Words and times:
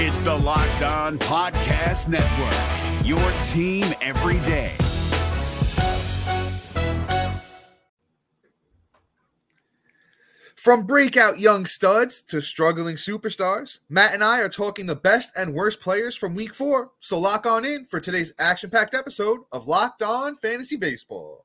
It's 0.00 0.20
the 0.20 0.32
Locked 0.32 0.82
On 0.82 1.18
Podcast 1.18 2.06
Network, 2.06 3.04
your 3.04 3.18
team 3.48 3.84
every 4.00 4.38
day. 4.46 4.76
From 10.54 10.86
breakout 10.86 11.40
young 11.40 11.66
studs 11.66 12.22
to 12.28 12.40
struggling 12.40 12.94
superstars, 12.94 13.80
Matt 13.88 14.14
and 14.14 14.22
I 14.22 14.38
are 14.38 14.48
talking 14.48 14.86
the 14.86 14.94
best 14.94 15.36
and 15.36 15.52
worst 15.52 15.80
players 15.80 16.14
from 16.14 16.36
week 16.36 16.54
four. 16.54 16.92
So 17.00 17.18
lock 17.18 17.44
on 17.44 17.64
in 17.64 17.84
for 17.86 17.98
today's 17.98 18.32
action 18.38 18.70
packed 18.70 18.94
episode 18.94 19.40
of 19.50 19.66
Locked 19.66 20.02
On 20.02 20.36
Fantasy 20.36 20.76
Baseball. 20.76 21.44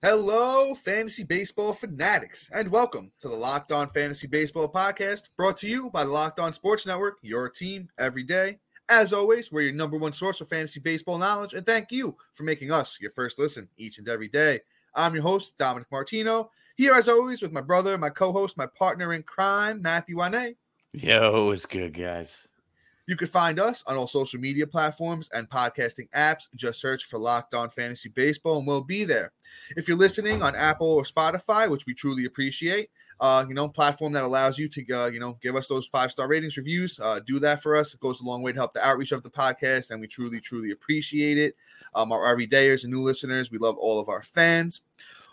Hello, 0.00 0.76
fantasy 0.76 1.24
baseball 1.24 1.72
fanatics, 1.72 2.48
and 2.54 2.70
welcome 2.70 3.10
to 3.18 3.26
the 3.26 3.34
Locked 3.34 3.72
On 3.72 3.88
Fantasy 3.88 4.28
Baseball 4.28 4.68
podcast 4.68 5.30
brought 5.36 5.56
to 5.56 5.68
you 5.68 5.90
by 5.90 6.04
the 6.04 6.10
Locked 6.10 6.38
On 6.38 6.52
Sports 6.52 6.86
Network, 6.86 7.18
your 7.20 7.48
team 7.48 7.88
every 7.98 8.22
day. 8.22 8.60
As 8.88 9.12
always, 9.12 9.50
we're 9.50 9.62
your 9.62 9.72
number 9.72 9.96
one 9.96 10.12
source 10.12 10.38
for 10.38 10.44
fantasy 10.44 10.78
baseball 10.78 11.18
knowledge, 11.18 11.54
and 11.54 11.66
thank 11.66 11.90
you 11.90 12.16
for 12.32 12.44
making 12.44 12.70
us 12.70 13.00
your 13.00 13.10
first 13.10 13.40
listen 13.40 13.68
each 13.76 13.98
and 13.98 14.08
every 14.08 14.28
day. 14.28 14.60
I'm 14.94 15.14
your 15.14 15.24
host, 15.24 15.58
Dominic 15.58 15.88
Martino, 15.90 16.52
here 16.76 16.94
as 16.94 17.08
always 17.08 17.42
with 17.42 17.50
my 17.50 17.60
brother, 17.60 17.98
my 17.98 18.10
co 18.10 18.30
host, 18.30 18.56
my 18.56 18.66
partner 18.78 19.14
in 19.14 19.24
crime, 19.24 19.82
Matthew 19.82 20.18
Wane. 20.18 20.54
Yo, 20.92 21.50
it's 21.50 21.66
good, 21.66 21.92
guys. 21.92 22.46
You 23.08 23.16
can 23.16 23.28
find 23.28 23.58
us 23.58 23.82
on 23.86 23.96
all 23.96 24.06
social 24.06 24.38
media 24.38 24.66
platforms 24.66 25.30
and 25.32 25.48
podcasting 25.48 26.10
apps. 26.10 26.46
Just 26.54 26.78
search 26.78 27.06
for 27.06 27.18
Locked 27.18 27.54
On 27.54 27.70
Fantasy 27.70 28.10
Baseball 28.10 28.58
and 28.58 28.66
we'll 28.66 28.82
be 28.82 29.04
there. 29.04 29.32
If 29.78 29.88
you're 29.88 29.96
listening 29.96 30.42
on 30.42 30.54
Apple 30.54 30.88
or 30.88 31.04
Spotify, 31.04 31.70
which 31.70 31.86
we 31.86 31.94
truly 31.94 32.26
appreciate, 32.26 32.90
uh, 33.18 33.46
you 33.48 33.54
know, 33.54 33.66
platform 33.66 34.12
that 34.12 34.24
allows 34.24 34.58
you 34.58 34.68
to, 34.68 34.92
uh, 34.92 35.06
you 35.06 35.20
know, 35.20 35.38
give 35.40 35.56
us 35.56 35.68
those 35.68 35.86
five 35.86 36.12
star 36.12 36.28
ratings, 36.28 36.58
reviews, 36.58 37.00
uh, 37.00 37.18
do 37.24 37.38
that 37.38 37.62
for 37.62 37.76
us. 37.76 37.94
It 37.94 38.00
goes 38.00 38.20
a 38.20 38.26
long 38.26 38.42
way 38.42 38.52
to 38.52 38.58
help 38.58 38.74
the 38.74 38.86
outreach 38.86 39.12
of 39.12 39.22
the 39.22 39.30
podcast, 39.30 39.90
and 39.90 40.02
we 40.02 40.06
truly, 40.06 40.38
truly 40.38 40.72
appreciate 40.72 41.38
it. 41.38 41.56
Um, 41.94 42.12
our 42.12 42.36
everydayers 42.36 42.84
and 42.84 42.92
new 42.92 43.00
listeners, 43.00 43.50
we 43.50 43.56
love 43.56 43.78
all 43.78 43.98
of 43.98 44.10
our 44.10 44.22
fans. 44.22 44.82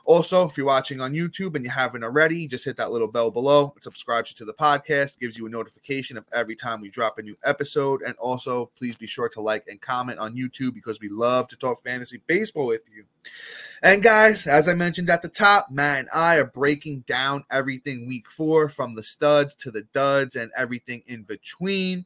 Also, 0.05 0.45
if 0.45 0.55
you're 0.55 0.67
watching 0.67 1.01
on 1.01 1.13
YouTube 1.13 1.55
and 1.55 1.65
you 1.65 1.71
haven't 1.71 2.03
already, 2.03 2.47
just 2.47 2.63
hit 2.63 2.77
that 2.77 2.91
little 2.91 3.07
bell 3.07 3.31
below. 3.31 3.73
It 3.75 3.83
subscribes 3.83 4.31
you 4.31 4.35
to 4.35 4.45
the 4.45 4.53
podcast, 4.53 5.19
gives 5.19 5.35
you 5.35 5.47
a 5.47 5.49
notification 5.49 6.15
of 6.15 6.25
every 6.31 6.55
time 6.55 6.79
we 6.79 6.89
drop 6.89 7.17
a 7.17 7.23
new 7.23 7.35
episode. 7.43 8.03
And 8.03 8.15
also, 8.17 8.69
please 8.77 8.95
be 8.95 9.07
sure 9.07 9.29
to 9.29 9.41
like 9.41 9.65
and 9.67 9.81
comment 9.81 10.19
on 10.19 10.35
YouTube 10.35 10.75
because 10.75 10.99
we 10.99 11.09
love 11.09 11.47
to 11.47 11.55
talk 11.55 11.81
fantasy 11.83 12.21
baseball 12.27 12.67
with 12.67 12.87
you. 12.95 13.05
And 13.81 14.03
guys, 14.03 14.45
as 14.45 14.67
I 14.67 14.75
mentioned 14.75 15.09
at 15.09 15.23
the 15.23 15.27
top, 15.27 15.71
Matt 15.71 15.99
and 15.99 16.09
I 16.13 16.35
are 16.35 16.45
breaking 16.45 17.01
down 17.01 17.43
everything 17.49 18.07
week 18.07 18.29
four 18.29 18.69
from 18.69 18.93
the 18.93 19.03
studs 19.03 19.55
to 19.55 19.71
the 19.71 19.87
duds 19.91 20.35
and 20.35 20.51
everything 20.55 21.01
in 21.07 21.23
between. 21.23 22.05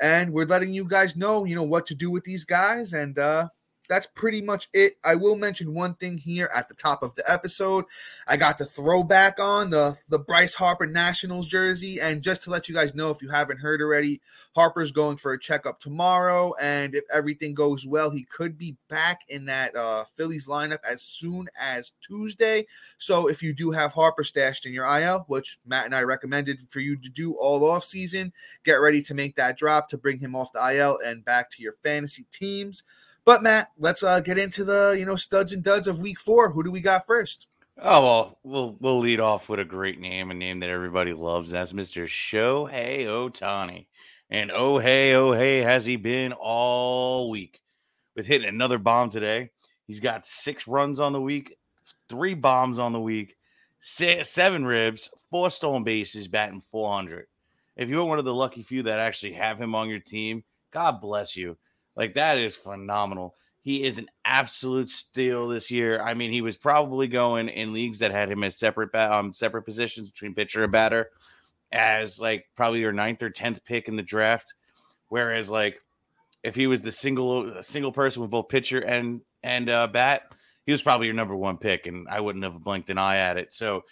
And 0.00 0.32
we're 0.32 0.46
letting 0.46 0.72
you 0.72 0.86
guys 0.86 1.14
know, 1.14 1.44
you 1.44 1.54
know, 1.54 1.62
what 1.62 1.86
to 1.86 1.94
do 1.94 2.10
with 2.10 2.24
these 2.24 2.44
guys. 2.44 2.94
And 2.94 3.18
uh 3.18 3.48
that's 3.88 4.06
pretty 4.06 4.42
much 4.42 4.68
it. 4.72 4.94
I 5.04 5.14
will 5.14 5.36
mention 5.36 5.74
one 5.74 5.94
thing 5.94 6.18
here 6.18 6.50
at 6.54 6.68
the 6.68 6.74
top 6.74 7.02
of 7.02 7.14
the 7.14 7.30
episode. 7.30 7.84
I 8.26 8.36
got 8.36 8.58
the 8.58 8.64
throwback 8.64 9.38
on 9.38 9.70
the 9.70 9.98
the 10.08 10.18
Bryce 10.18 10.54
Harper 10.54 10.86
Nationals 10.86 11.48
jersey, 11.48 12.00
and 12.00 12.22
just 12.22 12.42
to 12.42 12.50
let 12.50 12.68
you 12.68 12.74
guys 12.74 12.94
know, 12.94 13.10
if 13.10 13.22
you 13.22 13.28
haven't 13.28 13.58
heard 13.58 13.80
already, 13.80 14.20
Harper's 14.54 14.92
going 14.92 15.16
for 15.16 15.32
a 15.32 15.40
checkup 15.40 15.80
tomorrow, 15.80 16.54
and 16.60 16.94
if 16.94 17.04
everything 17.12 17.54
goes 17.54 17.86
well, 17.86 18.10
he 18.10 18.24
could 18.24 18.56
be 18.56 18.76
back 18.88 19.20
in 19.28 19.46
that 19.46 19.74
uh, 19.76 20.04
Phillies 20.16 20.48
lineup 20.48 20.78
as 20.88 21.02
soon 21.02 21.48
as 21.60 21.92
Tuesday. 22.00 22.66
So 22.98 23.28
if 23.28 23.42
you 23.42 23.52
do 23.52 23.70
have 23.72 23.92
Harper 23.92 24.24
stashed 24.24 24.66
in 24.66 24.72
your 24.72 24.86
IL, 24.86 25.24
which 25.28 25.58
Matt 25.66 25.86
and 25.86 25.94
I 25.94 26.02
recommended 26.02 26.60
for 26.70 26.80
you 26.80 26.96
to 26.96 27.10
do 27.10 27.32
all 27.34 27.68
off 27.68 27.84
season, 27.84 28.32
get 28.64 28.74
ready 28.74 29.02
to 29.02 29.14
make 29.14 29.36
that 29.36 29.58
drop 29.58 29.88
to 29.88 29.98
bring 29.98 30.18
him 30.18 30.34
off 30.34 30.52
the 30.52 30.76
IL 30.76 30.98
and 31.04 31.24
back 31.24 31.50
to 31.52 31.62
your 31.62 31.74
fantasy 31.82 32.26
teams. 32.30 32.82
But 33.24 33.42
Matt, 33.42 33.68
let's 33.78 34.02
uh, 34.02 34.20
get 34.20 34.38
into 34.38 34.64
the 34.64 34.96
you 34.98 35.06
know 35.06 35.16
studs 35.16 35.52
and 35.52 35.62
duds 35.62 35.86
of 35.86 36.00
week 36.00 36.20
four. 36.20 36.52
Who 36.52 36.62
do 36.62 36.70
we 36.70 36.80
got 36.80 37.06
first? 37.06 37.46
Oh 37.80 38.02
well, 38.02 38.38
we'll 38.42 38.76
we'll 38.80 38.98
lead 38.98 39.20
off 39.20 39.48
with 39.48 39.60
a 39.60 39.64
great 39.64 39.98
name, 39.98 40.30
a 40.30 40.34
name 40.34 40.60
that 40.60 40.70
everybody 40.70 41.12
loves. 41.12 41.50
That's 41.50 41.72
Mr. 41.72 42.04
Shohei 42.04 43.06
Ohtani. 43.06 43.86
And 44.30 44.50
oh 44.52 44.78
hey, 44.78 45.14
oh 45.14 45.32
hey, 45.32 45.58
has 45.58 45.84
he 45.84 45.96
been 45.96 46.32
all 46.32 47.30
week 47.30 47.60
with 48.14 48.26
hitting 48.26 48.48
another 48.48 48.78
bomb 48.78 49.10
today? 49.10 49.50
He's 49.86 50.00
got 50.00 50.26
six 50.26 50.66
runs 50.66 51.00
on 51.00 51.12
the 51.12 51.20
week, 51.20 51.56
three 52.08 52.34
bombs 52.34 52.78
on 52.78 52.92
the 52.92 53.00
week, 53.00 53.36
seven 53.82 54.64
ribs, 54.64 55.10
four 55.30 55.50
stolen 55.50 55.84
bases, 55.84 56.28
batting 56.28 56.62
400. 56.70 57.26
If 57.76 57.88
you're 57.88 58.04
one 58.04 58.18
of 58.18 58.24
the 58.24 58.32
lucky 58.32 58.62
few 58.62 58.84
that 58.84 58.98
actually 58.98 59.32
have 59.32 59.60
him 59.60 59.74
on 59.74 59.88
your 59.88 59.98
team, 59.98 60.44
God 60.70 61.00
bless 61.00 61.36
you. 61.36 61.56
Like 61.96 62.14
that 62.14 62.38
is 62.38 62.56
phenomenal. 62.56 63.34
He 63.62 63.84
is 63.84 63.98
an 63.98 64.08
absolute 64.24 64.90
steal 64.90 65.48
this 65.48 65.70
year. 65.70 66.02
I 66.02 66.14
mean, 66.14 66.30
he 66.32 66.42
was 66.42 66.56
probably 66.56 67.06
going 67.06 67.48
in 67.48 67.72
leagues 67.72 68.00
that 68.00 68.10
had 68.10 68.30
him 68.30 68.44
as 68.44 68.58
separate 68.58 68.94
um 68.94 69.32
separate 69.32 69.62
positions 69.62 70.10
between 70.10 70.34
pitcher 70.34 70.64
and 70.64 70.72
batter 70.72 71.10
as 71.72 72.20
like 72.20 72.44
probably 72.56 72.80
your 72.80 72.92
ninth 72.92 73.22
or 73.22 73.30
tenth 73.30 73.64
pick 73.64 73.88
in 73.88 73.96
the 73.96 74.02
draft. 74.02 74.54
Whereas 75.08 75.48
like 75.48 75.80
if 76.42 76.54
he 76.54 76.66
was 76.66 76.82
the 76.82 76.92
single 76.92 77.62
single 77.62 77.92
person 77.92 78.22
with 78.22 78.30
both 78.30 78.48
pitcher 78.48 78.80
and 78.80 79.22
and 79.42 79.68
uh, 79.68 79.86
bat, 79.86 80.34
he 80.66 80.72
was 80.72 80.82
probably 80.82 81.06
your 81.06 81.16
number 81.16 81.36
one 81.36 81.56
pick, 81.56 81.86
and 81.86 82.06
I 82.08 82.20
wouldn't 82.20 82.44
have 82.44 82.62
blinked 82.62 82.90
an 82.90 82.98
eye 82.98 83.16
at 83.16 83.38
it. 83.38 83.52
So 83.52 83.84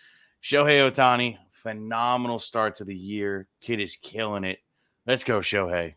Shohei 0.43 0.91
Ohtani, 0.91 1.39
phenomenal 1.51 2.39
start 2.39 2.77
to 2.77 2.85
the 2.85 2.95
year. 2.95 3.49
Kid 3.61 3.81
is 3.81 3.97
killing 3.97 4.45
it. 4.45 4.59
Let's 5.07 5.25
go, 5.25 5.41
Shohei. 5.41 5.95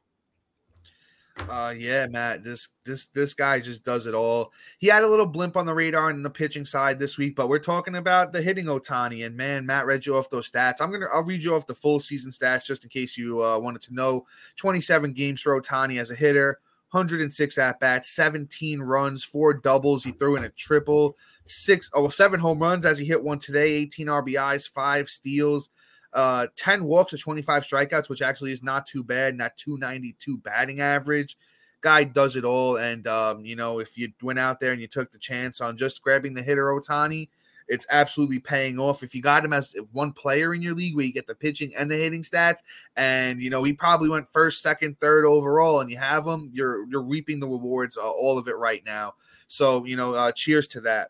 Uh, 1.37 1.73
yeah, 1.77 2.07
Matt. 2.07 2.43
This 2.43 2.69
this 2.85 3.05
this 3.07 3.33
guy 3.33 3.59
just 3.59 3.83
does 3.83 4.07
it 4.07 4.13
all. 4.15 4.53
He 4.77 4.87
had 4.87 5.03
a 5.03 5.07
little 5.07 5.25
blimp 5.25 5.57
on 5.57 5.65
the 5.65 5.73
radar 5.73 6.09
in 6.09 6.23
the 6.23 6.29
pitching 6.29 6.63
side 6.63 6.97
this 6.97 7.17
week, 7.17 7.35
but 7.35 7.49
we're 7.49 7.59
talking 7.59 7.95
about 7.95 8.31
the 8.31 8.41
hitting 8.41 8.65
Ohtani. 8.65 9.25
And 9.25 9.35
man, 9.35 9.65
Matt 9.65 9.85
read 9.85 10.05
you 10.05 10.15
off 10.15 10.29
those 10.29 10.49
stats. 10.49 10.75
I'm 10.79 10.91
gonna 10.91 11.07
I'll 11.13 11.23
read 11.23 11.43
you 11.43 11.53
off 11.53 11.67
the 11.67 11.75
full 11.75 11.99
season 11.99 12.31
stats 12.31 12.65
just 12.65 12.83
in 12.83 12.89
case 12.89 13.17
you 13.17 13.43
uh, 13.43 13.59
wanted 13.59 13.81
to 13.83 13.93
know. 13.93 14.25
27 14.55 15.11
games 15.13 15.41
for 15.41 15.59
Ohtani 15.59 15.99
as 15.99 16.09
a 16.09 16.15
hitter, 16.15 16.59
106 16.91 17.57
at 17.57 17.79
bats, 17.81 18.09
17 18.11 18.79
runs, 18.79 19.23
four 19.23 19.53
doubles. 19.53 20.05
He 20.05 20.11
threw 20.11 20.37
in 20.37 20.45
a 20.45 20.49
triple, 20.49 21.17
six 21.43 21.91
oh 21.93 22.07
seven 22.07 22.39
home 22.39 22.59
runs 22.59 22.85
as 22.85 22.97
he 22.97 23.05
hit 23.05 23.21
one 23.21 23.39
today, 23.39 23.73
18 23.73 24.07
RBIs, 24.07 24.69
five 24.69 25.09
steals 25.09 25.69
uh, 26.15 26.47
10 26.55 26.85
walks 26.85 27.13
or 27.13 27.17
25 27.17 27.63
strikeouts, 27.63 28.09
which 28.09 28.21
actually 28.21 28.51
is 28.51 28.63
not 28.63 28.87
too 28.87 29.03
bad. 29.03 29.35
Not 29.35 29.57
292 29.57 30.37
batting 30.39 30.79
average. 30.79 31.37
Guy 31.81 32.05
does 32.05 32.35
it 32.35 32.45
all. 32.45 32.77
And, 32.77 33.05
um, 33.05 33.45
you 33.45 33.55
know, 33.55 33.79
if 33.79 33.97
you 33.97 34.11
went 34.21 34.39
out 34.39 34.59
there 34.59 34.71
and 34.71 34.81
you 34.81 34.87
took 34.87 35.11
the 35.11 35.19
chance 35.19 35.61
on 35.61 35.77
just 35.77 36.01
grabbing 36.01 36.33
the 36.33 36.41
hitter 36.41 36.65
Ohtani, 36.67 37.27
it's 37.67 37.85
absolutely 37.91 38.39
paying 38.39 38.79
off. 38.79 39.03
If 39.03 39.13
you 39.13 39.21
got 39.21 39.43
him 39.43 39.53
as 39.53 39.75
one 39.91 40.13
player 40.13 40.53
in 40.53 40.61
your 40.61 40.73
league 40.73 40.95
where 40.95 41.05
you 41.05 41.13
get 41.13 41.27
the 41.27 41.35
pitching 41.35 41.73
and 41.77 41.89
the 41.89 41.97
hitting 41.97 42.21
stats, 42.21 42.59
and 42.95 43.41
you 43.41 43.49
know 43.49 43.63
he 43.63 43.73
probably 43.73 44.07
went 44.07 44.31
first, 44.31 44.61
second, 44.61 44.99
third 44.99 45.25
overall, 45.25 45.79
and 45.79 45.89
you 45.89 45.97
have 45.97 46.27
him, 46.27 46.49
you're 46.53 46.87
you're 46.89 47.01
reaping 47.01 47.39
the 47.39 47.47
rewards, 47.47 47.97
uh, 47.97 48.07
all 48.07 48.37
of 48.37 48.47
it 48.47 48.57
right 48.57 48.83
now. 48.85 49.13
So 49.47 49.83
you 49.85 49.95
know, 49.95 50.13
uh, 50.13 50.31
cheers 50.31 50.67
to 50.69 50.81
that. 50.81 51.09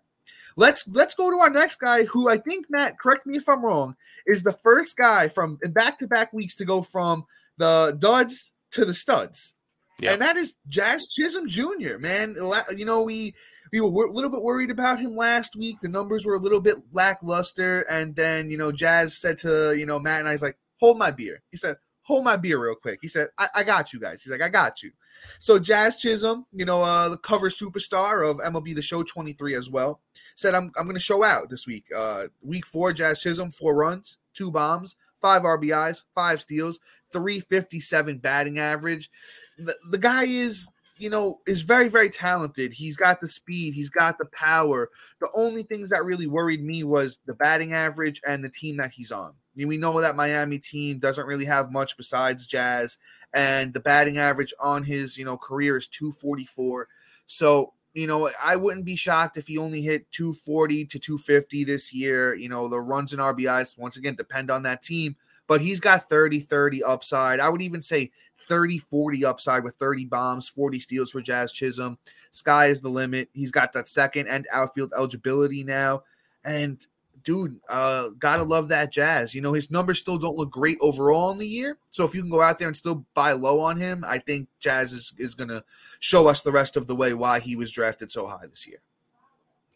Let's 0.58 0.88
let's 0.88 1.16
go 1.16 1.30
to 1.30 1.38
our 1.38 1.50
next 1.50 1.80
guy, 1.80 2.04
who 2.06 2.30
I 2.30 2.38
think 2.38 2.68
Matt, 2.70 3.00
correct 3.00 3.26
me 3.26 3.38
if 3.38 3.50
I'm 3.50 3.64
wrong, 3.64 3.96
is 4.26 4.44
the 4.44 4.54
first 4.54 4.96
guy 4.96 5.28
from 5.28 5.60
in 5.64 5.72
back 5.72 5.98
to 6.00 6.08
back 6.08 6.32
weeks 6.32 6.56
to 6.58 6.66
go 6.66 6.82
from 6.82 7.26
the 7.58 7.96
duds 8.00 8.54
to 8.72 8.86
the 8.86 8.94
studs, 8.94 9.56
yep. 10.00 10.14
and 10.14 10.22
that 10.22 10.38
is 10.38 10.56
Jazz 10.68 11.08
Chisholm 11.08 11.48
Jr. 11.48 11.98
Man, 12.00 12.36
you 12.76 12.86
know 12.86 13.04
we 13.04 13.34
we 13.74 13.82
were 13.82 14.06
a 14.06 14.12
little 14.12 14.30
bit 14.30 14.42
worried 14.42 14.72
about 14.72 15.00
him 15.00 15.16
last 15.16 15.58
week. 15.58 15.78
The 15.82 15.90
numbers 15.90 16.26
were 16.26 16.36
a 16.36 16.40
little 16.40 16.62
bit 16.62 16.78
lackluster, 16.94 17.86
and 17.92 18.16
then 18.16 18.50
you 18.50 18.58
know 18.58 18.72
Jazz 18.72 19.18
said 19.18 19.38
to 19.40 19.76
you 19.78 19.86
know 19.86 20.00
Matt 20.00 20.20
and 20.20 20.30
I, 20.30 20.32
he's 20.32 20.42
like, 20.42 20.58
"Hold 20.80 20.98
my 20.98 21.12
beer." 21.12 21.42
He 21.52 21.58
said, 21.58 21.76
"Hold 22.06 22.24
my 22.24 22.38
beer 22.38 22.64
real 22.64 22.76
quick." 22.76 23.00
He 23.02 23.08
said, 23.08 23.28
I, 23.38 23.48
I 23.56 23.64
got 23.64 23.94
you 23.94 24.00
guys." 24.00 24.24
He's 24.24 24.32
like, 24.32 24.42
"I 24.42 24.50
got 24.50 24.82
you." 24.82 24.92
So 25.40 25.60
Jazz 25.60 25.98
Chisholm, 25.98 26.46
you 26.54 26.66
know, 26.66 26.82
uh, 26.82 27.10
the 27.10 27.18
cover 27.18 27.50
superstar 27.50 28.30
of 28.30 28.38
MLB 28.38 28.76
The 28.76 28.82
Show 28.82 29.04
23 29.04 29.56
as 29.56 29.70
well, 29.70 30.02
said, 30.36 30.54
I'm, 30.54 30.72
I'm 30.78 30.86
going 30.86 30.96
to 30.96 31.02
show 31.02 31.24
out 31.24 31.50
this 31.50 31.68
week. 31.68 31.86
Uh, 31.96 32.24
week 32.42 32.66
four, 32.66 32.94
Jazz 32.94 33.22
Chisholm, 33.22 33.52
four 33.52 33.76
runs, 33.76 34.18
two 34.34 34.52
bombs, 34.52 34.96
five 35.22 35.44
RBIs, 35.44 36.04
five 36.14 36.42
steals, 36.42 36.80
357 37.12 38.18
batting 38.20 38.60
average. 38.60 39.10
The, 39.58 39.74
the 39.92 39.98
guy 39.98 40.26
is 40.26 40.70
you 40.98 41.10
know, 41.10 41.42
is 41.46 41.62
very, 41.62 41.90
very 41.90 42.10
talented. 42.10 42.72
He's 42.72 42.96
got 42.96 43.20
the 43.20 43.28
speed, 43.28 43.74
he's 43.74 43.90
got 43.90 44.18
the 44.18 44.26
power. 44.26 44.90
The 45.20 45.30
only 45.36 45.64
things 45.64 45.90
that 45.90 46.06
really 46.06 46.28
worried 46.28 46.64
me 46.64 46.84
was 46.84 47.20
the 47.26 47.34
batting 47.34 47.74
average 47.74 48.22
and 48.28 48.44
the 48.44 48.50
team 48.50 48.78
that 48.78 48.92
he's 48.92 49.12
on. 49.12 49.32
I 49.32 49.58
mean, 49.58 49.68
we 49.68 49.78
know 49.78 50.00
that 50.02 50.16
Miami 50.16 50.60
team 50.60 51.00
doesn't 51.00 51.28
really 51.28 51.46
have 51.46 51.72
much 51.72 51.98
besides 51.98 52.46
Jazz, 52.46 52.98
and 53.34 53.74
the 53.74 53.80
batting 53.80 54.18
average 54.18 54.54
on 54.60 54.84
his, 54.84 55.18
you 55.18 55.26
know, 55.26 55.38
career 55.38 55.78
is 55.78 55.88
244. 55.88 56.88
So, 57.26 57.74
you 57.94 58.08
know, 58.08 58.30
I 58.42 58.56
wouldn't 58.56 58.86
be 58.86 58.96
shocked 58.96 59.38
if 59.38 59.48
he 59.48 59.58
only 59.58 59.82
hit 59.82 60.12
240 60.12 60.86
to 60.86 61.00
250 61.00 61.64
this 61.64 61.94
year. 61.94 62.36
You 62.36 62.50
know, 62.50 62.68
the 62.68 62.80
runs 62.80 63.14
and 63.14 63.22
RBIs, 63.22 63.78
once 63.78 63.98
again, 63.98 64.16
depend 64.16 64.52
on 64.52 64.64
that 64.64 64.84
team, 64.84 65.16
but 65.48 65.62
he's 65.62 65.80
got 65.80 66.10
30 66.10 66.42
30 66.42 66.84
upside. 66.84 67.40
I 67.40 67.50
would 67.50 67.62
even 67.62 67.82
say 67.82 68.12
30 68.48 68.80
40 68.80 69.26
upside 69.26 69.64
with 69.64 69.76
30 69.76 70.06
bombs, 70.06 70.50
40 70.50 70.80
steals 70.80 71.12
for 71.12 71.22
Jazz 71.22 71.52
Chisholm. 71.52 71.98
Sky 72.32 72.68
is 72.68 72.82
the 72.82 72.90
limit. 72.90 73.30
He's 73.34 73.52
got 73.52 73.74
that 73.74 73.88
second 73.88 74.28
and 74.28 74.46
outfield 74.54 74.94
eligibility 74.96 75.64
now. 75.64 76.04
And 76.44 76.86
dude, 77.24 77.60
uh, 77.70 78.10
gotta 78.20 78.44
love 78.44 78.70
that 78.70 78.92
Jazz. 78.92 79.34
You 79.34 79.42
know, 79.42 79.54
his 79.54 79.72
numbers 79.72 80.00
still 80.00 80.18
don't 80.18 80.38
look 80.38 80.52
great 80.52 80.78
overall 80.80 81.32
in 81.32 81.38
the 81.38 81.48
year. 81.48 81.78
So 81.92 82.06
if 82.06 82.16
you 82.16 82.22
can 82.22 82.30
go 82.30 82.42
out 82.42 82.58
there 82.60 82.68
and 82.68 82.78
still 82.78 83.06
buy 83.14 83.34
low 83.34 83.60
on 83.60 83.78
him, 83.78 84.04
I 84.08 84.20
think 84.20 84.48
Jazz 84.60 84.94
is, 84.94 85.14
is 85.18 85.36
gonna 85.36 85.64
show 86.00 86.28
us 86.28 86.42
the 86.42 86.52
rest 86.52 86.78
of 86.78 86.88
the 86.88 86.96
way 86.96 87.14
why 87.14 87.40
he 87.40 87.56
was 87.56 87.72
drafted 87.72 88.12
so 88.12 88.28
high 88.28 88.46
this 88.48 88.68
year. 88.68 88.80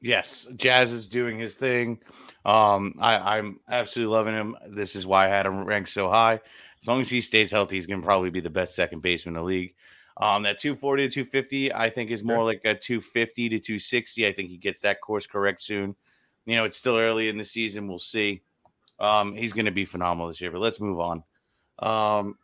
Yes, 0.01 0.47
Jazz 0.55 0.91
is 0.91 1.09
doing 1.09 1.37
his 1.37 1.55
thing. 1.55 1.99
Um, 2.45 2.95
I, 2.99 3.37
I'm 3.37 3.59
absolutely 3.69 4.15
loving 4.15 4.33
him. 4.33 4.55
This 4.67 4.95
is 4.95 5.05
why 5.05 5.25
I 5.25 5.29
had 5.29 5.45
him 5.45 5.65
ranked 5.65 5.89
so 5.89 6.09
high. 6.09 6.39
As 6.81 6.87
long 6.87 7.01
as 7.01 7.09
he 7.09 7.21
stays 7.21 7.51
healthy, 7.51 7.75
he's 7.75 7.87
going 7.87 8.01
to 8.01 8.05
probably 8.05 8.29
be 8.29 8.39
the 8.39 8.49
best 8.49 8.75
second 8.75 9.01
baseman 9.01 9.35
in 9.35 9.41
the 9.41 9.45
league. 9.45 9.75
Um, 10.17 10.43
that 10.43 10.59
240 10.59 11.07
to 11.07 11.13
250, 11.13 11.73
I 11.73 11.89
think, 11.89 12.11
is 12.11 12.23
more 12.23 12.43
like 12.43 12.61
a 12.65 12.75
250 12.75 13.49
to 13.49 13.59
260. 13.59 14.27
I 14.27 14.33
think 14.33 14.49
he 14.49 14.57
gets 14.57 14.81
that 14.81 15.01
course 15.01 15.25
correct 15.25 15.61
soon. 15.61 15.95
You 16.45 16.55
know, 16.55 16.65
it's 16.65 16.77
still 16.77 16.97
early 16.97 17.29
in 17.29 17.37
the 17.37 17.43
season. 17.43 17.87
We'll 17.87 17.99
see. 17.99 18.41
Um, 18.99 19.33
he's 19.35 19.53
going 19.53 19.65
to 19.65 19.71
be 19.71 19.85
phenomenal 19.85 20.27
this 20.27 20.41
year, 20.41 20.51
but 20.51 20.59
let's 20.59 20.81
move 20.81 20.99
on. 20.99 21.23
Um, 21.79 22.37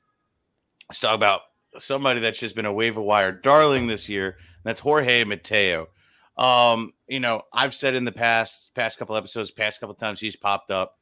let's 0.89 1.01
talk 1.01 1.15
about 1.15 1.41
somebody 1.77 2.21
that's 2.21 2.39
just 2.39 2.55
been 2.55 2.65
a 2.65 2.71
waiver 2.71 3.01
wire 3.01 3.33
darling 3.33 3.88
this 3.88 4.07
year. 4.07 4.27
and 4.29 4.63
that's 4.63 4.79
Jorge 4.79 5.25
Mateo. 5.25 5.89
Um, 6.38 6.93
you 7.07 7.19
know, 7.19 7.41
I've 7.51 7.73
said 7.73 7.95
in 7.95 8.05
the 8.05 8.11
past, 8.11 8.73
past 8.73 8.97
couple 8.97 9.17
episodes, 9.17 9.51
past 9.51 9.79
couple 9.79 9.95
times 9.95 10.19
he's 10.19 10.35
popped 10.35 10.71
up 10.71 10.97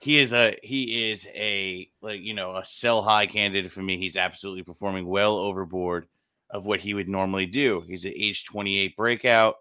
he 0.00 0.18
is 0.18 0.32
a 0.32 0.56
he 0.62 1.10
is 1.10 1.26
a 1.34 1.88
like 2.00 2.20
you 2.20 2.34
know 2.34 2.56
a 2.56 2.64
sell 2.64 3.02
high 3.02 3.26
candidate 3.26 3.72
for 3.72 3.82
me. 3.82 3.96
He's 3.98 4.16
absolutely 4.16 4.62
performing 4.62 5.06
well 5.06 5.36
overboard 5.36 6.06
of 6.50 6.64
what 6.64 6.80
he 6.80 6.94
would 6.94 7.08
normally 7.08 7.46
do. 7.46 7.82
He's 7.86 8.04
an 8.04 8.12
age 8.14 8.44
28 8.44 8.96
breakout. 8.96 9.56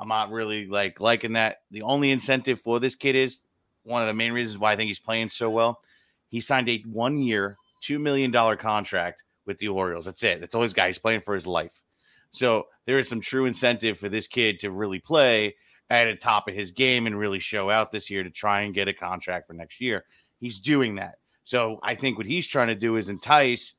I'm 0.00 0.08
not 0.08 0.30
really 0.30 0.66
like 0.66 1.00
liking 1.00 1.34
that. 1.34 1.58
The 1.70 1.82
only 1.82 2.10
incentive 2.10 2.60
for 2.60 2.80
this 2.80 2.96
kid 2.96 3.14
is 3.14 3.40
one 3.84 4.02
of 4.02 4.08
the 4.08 4.14
main 4.14 4.32
reasons 4.32 4.58
why 4.58 4.72
I 4.72 4.76
think 4.76 4.88
he's 4.88 4.98
playing 4.98 5.28
so 5.28 5.50
well. 5.50 5.80
He 6.28 6.40
signed 6.40 6.68
a 6.68 6.82
one 6.90 7.18
year, 7.18 7.56
$2 7.84 8.00
million 8.00 8.32
contract 8.56 9.22
with 9.46 9.58
the 9.58 9.68
Orioles. 9.68 10.06
That's 10.06 10.22
it. 10.22 10.40
That's 10.40 10.54
all 10.54 10.62
he's 10.62 10.72
got. 10.72 10.88
He's 10.88 10.98
playing 10.98 11.20
for 11.20 11.34
his 11.34 11.46
life. 11.46 11.82
So 12.30 12.66
there 12.86 12.98
is 12.98 13.08
some 13.08 13.20
true 13.20 13.44
incentive 13.44 13.98
for 13.98 14.08
this 14.08 14.26
kid 14.26 14.58
to 14.60 14.70
really 14.70 14.98
play 14.98 15.54
at 15.92 16.06
the 16.06 16.16
top 16.16 16.48
of 16.48 16.54
his 16.54 16.70
game 16.70 17.06
and 17.06 17.18
really 17.18 17.38
show 17.38 17.68
out 17.68 17.92
this 17.92 18.08
year 18.08 18.22
to 18.22 18.30
try 18.30 18.62
and 18.62 18.74
get 18.74 18.88
a 18.88 18.94
contract 18.94 19.46
for 19.46 19.52
next 19.52 19.80
year. 19.80 20.04
He's 20.40 20.58
doing 20.58 20.94
that. 20.94 21.16
So 21.44 21.78
I 21.82 21.94
think 21.94 22.16
what 22.16 22.26
he's 22.26 22.46
trying 22.46 22.68
to 22.68 22.74
do 22.74 22.96
is 22.96 23.10
entice 23.10 23.74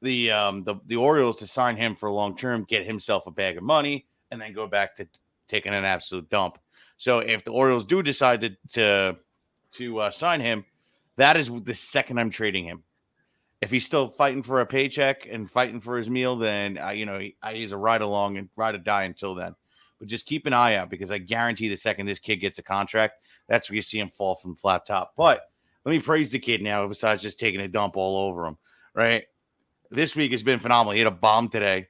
the 0.00 0.30
um, 0.30 0.64
the, 0.64 0.76
the 0.86 0.96
Orioles 0.96 1.38
to 1.38 1.46
sign 1.46 1.76
him 1.76 1.94
for 1.94 2.10
long 2.10 2.34
term, 2.34 2.64
get 2.64 2.86
himself 2.86 3.26
a 3.26 3.30
bag 3.30 3.58
of 3.58 3.62
money, 3.62 4.06
and 4.30 4.40
then 4.40 4.54
go 4.54 4.66
back 4.66 4.96
to 4.96 5.06
taking 5.46 5.74
an 5.74 5.84
absolute 5.84 6.28
dump. 6.30 6.58
So 6.96 7.18
if 7.18 7.44
the 7.44 7.50
Orioles 7.50 7.84
do 7.84 8.02
decide 8.02 8.40
to 8.40 8.56
to, 8.72 9.16
to 9.72 9.98
uh, 10.00 10.10
sign 10.10 10.40
him, 10.40 10.64
that 11.16 11.36
is 11.36 11.50
the 11.64 11.74
second 11.74 12.18
I'm 12.18 12.30
trading 12.30 12.64
him. 12.64 12.82
If 13.60 13.70
he's 13.70 13.84
still 13.84 14.08
fighting 14.08 14.42
for 14.42 14.60
a 14.60 14.66
paycheck 14.66 15.26
and 15.30 15.50
fighting 15.50 15.80
for 15.80 15.98
his 15.98 16.08
meal, 16.08 16.36
then 16.36 16.78
uh, 16.78 16.90
you 16.90 17.04
know 17.04 17.18
he, 17.18 17.36
he's 17.52 17.72
a 17.72 17.76
ride 17.76 18.02
along 18.02 18.38
and 18.38 18.48
ride 18.56 18.74
or 18.74 18.78
die 18.78 19.04
until 19.04 19.34
then. 19.34 19.54
But 19.98 20.08
just 20.08 20.26
keep 20.26 20.46
an 20.46 20.52
eye 20.52 20.76
out 20.76 20.90
because 20.90 21.10
I 21.10 21.18
guarantee 21.18 21.68
the 21.68 21.76
second 21.76 22.06
this 22.06 22.18
kid 22.18 22.36
gets 22.36 22.58
a 22.58 22.62
contract, 22.62 23.14
that's 23.48 23.68
where 23.68 23.76
you 23.76 23.82
see 23.82 23.98
him 23.98 24.10
fall 24.10 24.34
from 24.34 24.56
flat 24.56 24.86
top. 24.86 25.14
But 25.16 25.42
let 25.84 25.92
me 25.92 26.00
praise 26.00 26.32
the 26.32 26.38
kid 26.38 26.62
now, 26.62 26.86
besides 26.86 27.22
just 27.22 27.38
taking 27.38 27.60
a 27.60 27.68
dump 27.68 27.96
all 27.96 28.28
over 28.28 28.46
him, 28.46 28.56
right? 28.94 29.24
This 29.90 30.16
week 30.16 30.32
has 30.32 30.42
been 30.42 30.58
phenomenal. 30.58 30.92
He 30.92 30.98
had 30.98 31.06
a 31.06 31.12
bomb 31.12 31.48
today, 31.48 31.88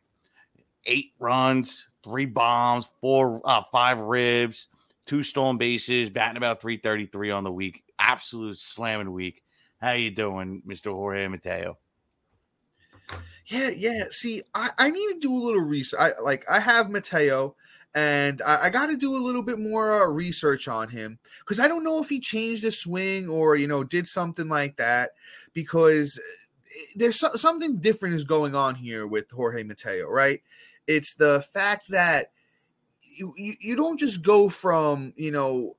eight 0.84 1.12
runs, 1.18 1.86
three 2.02 2.26
bombs, 2.26 2.88
four, 3.00 3.40
uh, 3.44 3.62
five 3.72 3.98
ribs, 3.98 4.66
two 5.06 5.22
stolen 5.22 5.56
bases, 5.56 6.10
batting 6.10 6.36
about 6.36 6.60
333 6.60 7.30
on 7.30 7.44
the 7.44 7.52
week. 7.52 7.82
Absolute 7.98 8.58
slamming 8.58 9.12
week. 9.12 9.42
How 9.80 9.92
you 9.92 10.10
doing, 10.10 10.62
Mr. 10.66 10.92
Jorge 10.92 11.28
Mateo? 11.28 11.78
Yeah, 13.46 13.70
yeah. 13.70 14.04
See, 14.10 14.42
I, 14.54 14.70
I 14.78 14.90
need 14.90 15.12
to 15.12 15.18
do 15.20 15.32
a 15.32 15.36
little 15.36 15.60
research. 15.60 16.00
I 16.00 16.22
like 16.22 16.44
I 16.50 16.58
have 16.58 16.90
Mateo 16.90 17.54
and 17.94 18.42
I, 18.42 18.64
I 18.64 18.70
got 18.70 18.86
to 18.86 18.96
do 18.96 19.16
a 19.16 19.22
little 19.24 19.42
bit 19.42 19.58
more 19.58 20.02
uh, 20.02 20.06
research 20.06 20.66
on 20.66 20.88
him 20.88 21.18
because 21.40 21.60
I 21.60 21.68
don't 21.68 21.84
know 21.84 22.02
if 22.02 22.08
he 22.08 22.20
changed 22.20 22.64
his 22.64 22.78
swing 22.78 23.28
or 23.28 23.56
you 23.56 23.68
know 23.68 23.84
did 23.84 24.06
something 24.06 24.48
like 24.48 24.76
that 24.76 25.10
because 25.52 26.18
eh, 26.18 26.84
there's 26.96 27.20
so, 27.20 27.32
something 27.34 27.78
different 27.78 28.16
is 28.16 28.24
going 28.24 28.54
on 28.54 28.74
here 28.74 29.06
with 29.06 29.30
Jorge 29.30 29.62
Mateo, 29.62 30.08
right? 30.08 30.42
It's 30.86 31.14
the 31.14 31.44
fact 31.52 31.90
that 31.90 32.32
you, 33.02 33.32
you, 33.36 33.54
you 33.60 33.76
don't 33.76 33.98
just 33.98 34.22
go 34.22 34.48
from 34.48 35.12
you 35.16 35.30
know 35.30 35.74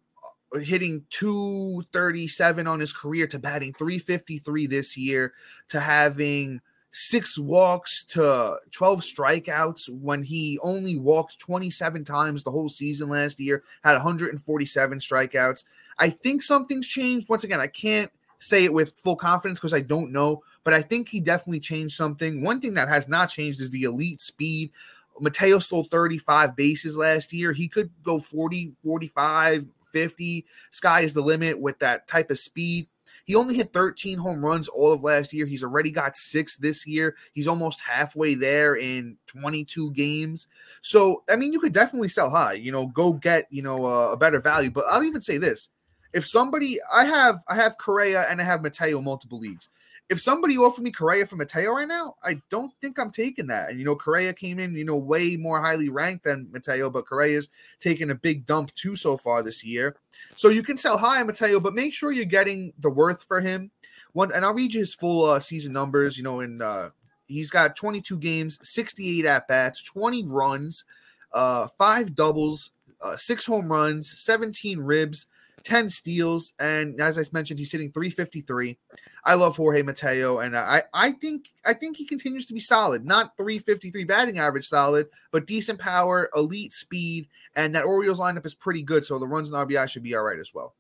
hitting 0.62 1.04
237 1.10 2.66
on 2.66 2.80
his 2.80 2.94
career 2.94 3.28
to 3.28 3.40
batting 3.40 3.74
353 3.74 4.68
this 4.68 4.96
year 4.96 5.34
to 5.68 5.82
having 5.82 6.62
six 6.97 7.38
walks 7.38 8.06
to 8.06 8.57
12 8.71 9.01
strikeouts 9.01 9.89
when 9.89 10.24
he 10.24 10.57
only 10.63 10.95
walked 10.95 11.38
27 11.39 12.06
times 12.06 12.42
the 12.42 12.51
whole 12.51 12.69
season 12.69 13.09
last 13.09 13.38
year, 13.38 13.63
had 13.83 13.95
147 13.95 15.00
strikeouts. 15.00 15.65
I 16.00 16.09
think 16.09 16.42
something's 16.42 16.88
changed. 16.88 17.27
Once 17.27 17.44
again, 17.44 17.59
I 17.59 17.68
can't 17.68 18.09
say 18.39 18.63
it 18.63 18.71
with 18.71 18.95
full 18.95 19.18
confidence 19.18 19.59
because 19.59 19.74
I 19.74 19.81
don't 19.81 20.13
know, 20.13 20.42
but 20.63 20.74
I 20.74 20.81
think 20.81 21.09
he 21.09 21.19
definitely 21.19 21.59
changed 21.59 21.97
something. 21.97 22.42
One 22.42 22.62
thing 22.62 22.75
that 22.75 22.88
has 22.88 23.09
not 23.09 23.30
changed 23.30 23.59
is 23.59 23.71
the 23.71 23.83
elite 23.83 24.21
speed. 24.21 24.71
Mateo 25.19 25.59
stole 25.59 25.83
35 25.92 26.56
bases 26.56 26.97
last 26.97 27.33
year. 27.33 27.52
He 27.52 27.68
could 27.68 27.90
go 28.04 28.19
40, 28.19 28.71
45, 28.85 29.68
50. 29.92 30.45
Sky 30.71 31.02
is 31.02 31.14
the 31.14 31.21
limit 31.21 31.59
with 31.59 31.78
that 31.80 32.07
type 32.07 32.31
of 32.31 32.40
speed. 32.40 32.87
He 33.26 33.36
only 33.36 33.56
hit 33.56 33.74
13 33.74 34.18
home 34.18 34.44
runs 34.44 34.68
all 34.68 34.94
of 34.94 35.04
last 35.04 35.34
year. 35.34 35.46
He's 35.46 35.64
already 35.64 35.92
got 35.92 36.16
six 36.16 36.56
this 36.56 36.88
year. 36.88 37.16
He's 37.34 37.48
almost 37.48 37.82
halfway 37.82 38.36
there 38.36 38.76
in 38.76 39.18
22 39.28 39.92
games. 39.92 40.48
So, 40.82 41.24
I 41.30 41.36
mean, 41.36 41.52
you 41.52 41.60
could 41.60 41.74
definitely 41.74 42.10
sell 42.10 42.30
high, 42.30 42.54
you 42.54 42.72
know, 42.72 42.86
go 42.88 43.14
get, 43.14 43.48
you 43.50 43.62
know, 43.62 43.86
a, 43.86 44.14
a 44.14 44.18
better 44.18 44.40
value. 44.40 44.72
But 44.72 44.86
I'll 44.90 45.04
even 45.04 45.22
say 45.22 45.38
this 45.38 45.70
if 46.16 46.26
somebody 46.26 46.80
I 46.94 47.04
have 47.04 47.44
I 47.48 47.56
have 47.56 47.78
Correa 47.78 48.26
and 48.30 48.42
I 48.42 48.46
have 48.46 48.64
Mateo 48.64 49.02
multiple 49.02 49.38
leagues 49.38 49.70
if 50.09 50.21
somebody 50.21 50.57
offered 50.57 50.83
me 50.83 50.92
Correa 50.92 51.26
for 51.26 51.35
Mateo 51.35 51.71
right 51.71 51.88
now, 51.88 52.16
I 52.24 52.42
don't 52.50 52.71
think 52.80 53.00
I'm 53.00 53.09
taking 53.09 53.47
that. 53.47 53.69
And 53.69 53.80
you 53.80 53.85
know, 53.85 53.95
Correa 53.95 54.33
came 54.33 54.59
in, 54.59 54.76
you 54.76 54.85
know, 54.85 54.97
way 54.97 55.35
more 55.35 55.62
highly 55.62 55.90
ranked 55.90 56.26
than 56.26 56.47
Mateo, 56.52 56.90
but 56.90 57.07
Correa's 57.07 57.50
taken 57.80 58.12
a 58.12 58.16
big 58.16 58.45
dump 58.45 58.74
too 58.76 58.95
so 58.95 59.18
far 59.18 59.42
this 59.42 59.64
year. 59.64 59.95
So 60.35 60.50
you 60.50 60.62
can 60.62 60.78
sell 60.78 60.97
high 60.97 61.19
on 61.19 61.28
Mateo, 61.28 61.59
but 61.59 61.74
make 61.74 61.94
sure 61.94 62.12
you're 62.12 62.26
getting 62.26 62.71
the 62.80 62.90
worth 62.90 63.24
for 63.24 63.42
him. 63.42 63.71
One, 64.14 64.31
and 64.31 64.45
I'll 64.45 64.54
read 64.54 64.74
you 64.74 64.81
his 64.81 64.94
full 64.94 65.26
uh, 65.26 65.40
season 65.40 65.74
numbers. 65.74 66.18
You 66.18 66.24
know, 66.24 66.42
and 66.42 66.62
uh, 66.62 66.90
he's 67.28 67.50
got 67.50 67.76
22 67.76 68.19
games, 68.19 68.59
68 68.62 69.26
at 69.26 69.47
bats, 69.47 69.81
20 69.83 70.26
runs, 70.28 70.85
uh, 71.33 71.68
five 71.80 72.16
doubles, 72.16 72.71
uh, 73.04 73.18
six 73.18 73.45
home 73.45 73.71
runs, 73.71 74.19
17 74.19 74.80
ribs. 74.80 75.26
10 75.66 75.90
steals, 75.90 76.54
and 76.60 77.02
as 77.02 77.18
I 77.18 77.24
mentioned, 77.34 77.60
he's 77.60 77.72
hitting 77.72 77.92
353. 77.92 78.78
I 79.26 79.34
love 79.34 79.57
Jorge 79.57 79.81
Mateo, 79.81 80.40
and 80.40 80.56
I 80.56 80.84
I 80.94 81.12
think 81.12 81.50
I 81.66 81.74
think 81.74 81.98
he 81.98 82.06
continues 82.06 82.45
to 82.45 82.54
be 82.54 82.60
solid. 82.60 83.06
Not 83.06 83.36
353 83.36 84.04
batting 84.06 84.38
average 84.38 84.68
solid, 84.68 85.07
but 85.31 85.48
decent 85.48 85.80
power, 85.80 86.30
elite 86.36 86.74
speed, 86.74 87.28
and 87.56 87.74
that 87.76 87.86
Orioles 87.86 88.19
lineup 88.19 88.45
is 88.45 88.54
pretty 88.54 88.84
good. 88.84 89.04
So 89.04 89.19
the 89.19 89.28
runs 89.28 89.52
and 89.52 89.68
RBI 89.68 89.90
should 89.90 90.04
be 90.04 90.16
all 90.16 90.24
right 90.24 90.40
as 90.40 90.54
well. 90.54 90.76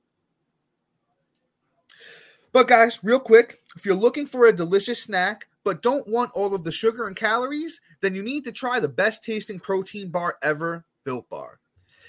But 2.53 2.67
guys, 2.67 3.03
real 3.03 3.19
quick, 3.19 3.59
if 3.75 3.85
you're 3.85 3.95
looking 3.95 4.25
for 4.25 4.45
a 4.45 4.53
delicious 4.53 5.03
snack 5.03 5.47
but 5.65 5.81
don't 5.81 6.07
want 6.07 6.31
all 6.35 6.53
of 6.53 6.63
the 6.63 6.71
sugar 6.71 7.07
and 7.07 7.15
calories, 7.15 7.81
then 8.01 8.13
you 8.13 8.21
need 8.21 8.43
to 8.43 8.51
try 8.51 8.79
the 8.79 8.87
best 8.87 9.23
tasting 9.23 9.59
protein 9.59 10.09
bar 10.09 10.37
ever, 10.43 10.85
Built 11.03 11.27
Bar. 11.27 11.59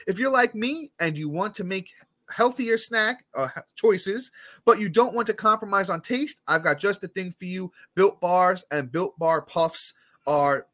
If 0.07 0.19
you're 0.19 0.31
like 0.31 0.55
me 0.55 0.93
and 1.01 1.19
you 1.19 1.29
want 1.29 1.55
to 1.57 1.65
make 1.65 1.91
healthier 2.31 2.79
snack 2.79 3.25
uh, 3.35 3.49
choices, 3.75 4.31
but 4.65 4.81
you 4.81 4.89
don't 4.89 5.15
want 5.15 5.27
to 5.29 5.35
compromise 5.35 5.91
on 5.91 6.01
taste, 6.01 6.43
I've 6.49 6.65
got 6.65 6.79
just 6.79 7.01
the 7.01 7.09
thing 7.09 7.33
for 7.33 7.45
you. 7.45 7.73
Built 7.95 8.21
bars 8.21 8.65
and 8.71 8.91
built 8.91 9.19
bar 9.19 9.43
puffs 9.43 9.95
are 10.27 10.67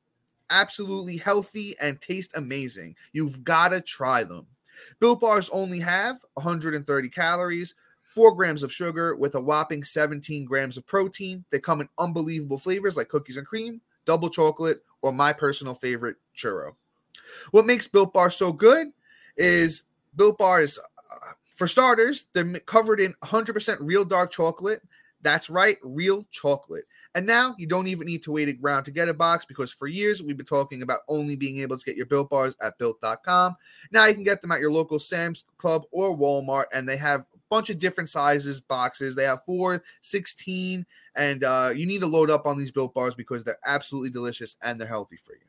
absolutely 0.51 1.17
healthy 1.17 1.75
and 1.81 2.01
taste 2.01 2.37
amazing. 2.37 2.97
You've 3.13 3.43
got 3.45 3.71
to 3.71 3.81
try 3.81 4.25
them. 4.25 4.47
Built 5.01 5.21
bars 5.21 5.49
only 5.51 5.81
have 5.81 6.19
130 6.35 7.09
calories, 7.09 7.75
4 8.05 8.35
grams 8.35 8.63
of 8.63 8.73
sugar 8.73 9.17
with 9.17 9.35
a 9.35 9.41
whopping 9.41 9.85
17 9.85 10.45
grams 10.45 10.77
of 10.77 10.87
protein. 10.87 11.45
They 11.51 11.59
come 11.59 11.81
in 11.81 11.89
unbelievable 11.99 12.59
flavors 12.59 12.97
like 12.97 13.09
cookies 13.09 13.37
and 13.37 13.47
cream, 13.47 13.81
double 14.05 14.29
chocolate, 14.29 14.83
or 15.01 15.13
my 15.13 15.33
personal 15.33 15.75
favorite, 15.75 16.17
churro. 16.37 16.73
What 17.51 17.67
makes 17.67 17.89
Built 17.89 18.13
Bar 18.13 18.31
so 18.31 18.53
good 18.53 18.89
is 19.37 19.85
Built 20.17 20.39
Bar 20.39 20.61
is, 20.61 20.79
uh, 20.79 21.33
for 21.55 21.67
starters, 21.67 22.27
they're 22.33 22.61
covered 22.61 23.01
in 23.01 23.15
100% 23.23 23.77
real 23.81 24.05
dark 24.05 24.31
chocolate. 24.31 24.83
That's 25.23 25.49
right, 25.49 25.79
real 25.83 26.27
chocolate. 26.31 26.85
And 27.15 27.27
now 27.27 27.55
you 27.59 27.67
don't 27.67 27.87
even 27.89 28.07
need 28.07 28.23
to 28.25 28.33
wait 28.33 28.57
around 28.63 28.85
to 28.85 28.91
get 28.91 29.09
a 29.09 29.15
box 29.15 29.45
because 29.45 29.71
for 29.71 29.87
years 29.87 30.23
we've 30.23 30.37
been 30.37 30.47
talking 30.47 30.83
about 30.83 31.01
only 31.09 31.37
being 31.37 31.59
able 31.59 31.77
to 31.77 31.85
get 31.85 31.97
your 31.97 32.07
built 32.07 32.31
bars 32.31 32.57
at 32.63 32.79
built.com. 32.79 33.57
Now 33.91 34.07
you 34.07 34.15
can 34.15 34.25
get 34.25 34.41
them 34.41 34.51
at 34.51 34.61
your 34.61 34.73
local 34.73 34.99
Sam's 34.99 35.45
Club 35.59 35.83
or 35.93 36.17
Walmart, 36.17 36.65
and 36.73 36.89
they 36.89 36.97
have 36.97 37.21
a 37.21 37.39
bunch 37.51 37.69
of 37.69 37.79
different 37.79 38.09
sizes 38.09 38.61
boxes. 38.61 39.15
They 39.15 39.25
have 39.25 39.45
four, 39.45 39.83
16, 40.01 40.87
and 41.15 41.45
uh, 41.45 41.71
you 41.75 41.87
need 41.87 42.01
to 42.01 42.07
load 42.07 42.31
up 42.31 42.47
on 42.47 42.57
these 42.57 42.71
built 42.71 42.95
bars 42.95 43.15
because 43.15 43.45
they're 43.45 43.59
absolutely 43.65 44.11
delicious 44.11 44.57
and 44.63 44.81
they're 44.81 44.89
healthy 44.89 45.17
for 45.17 45.35
you. 45.35 45.41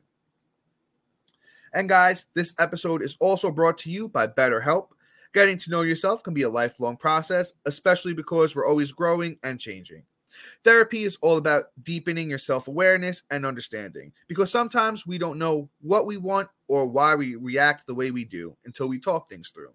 And 1.72 1.88
guys, 1.88 2.26
this 2.34 2.54
episode 2.58 3.02
is 3.02 3.16
also 3.20 3.50
brought 3.50 3.78
to 3.78 3.90
you 3.90 4.08
by 4.08 4.28
BetterHelp. 4.28 4.88
Getting 5.34 5.58
to 5.58 5.70
know 5.70 5.82
yourself 5.82 6.22
can 6.22 6.32
be 6.32 6.42
a 6.42 6.48
lifelong 6.48 6.96
process, 6.96 7.54
especially 7.66 8.14
because 8.14 8.54
we're 8.54 8.68
always 8.68 8.92
growing 8.92 9.36
and 9.42 9.58
changing. 9.58 10.04
Therapy 10.62 11.02
is 11.02 11.18
all 11.22 11.36
about 11.36 11.66
deepening 11.82 12.30
your 12.30 12.38
self 12.38 12.68
awareness 12.68 13.24
and 13.30 13.44
understanding 13.44 14.12
because 14.28 14.50
sometimes 14.50 15.06
we 15.06 15.18
don't 15.18 15.38
know 15.38 15.68
what 15.80 16.06
we 16.06 16.16
want 16.16 16.48
or 16.68 16.86
why 16.86 17.16
we 17.16 17.34
react 17.34 17.86
the 17.86 17.94
way 17.94 18.12
we 18.12 18.24
do 18.24 18.56
until 18.64 18.88
we 18.88 18.98
talk 18.98 19.28
things 19.28 19.50
through. 19.50 19.72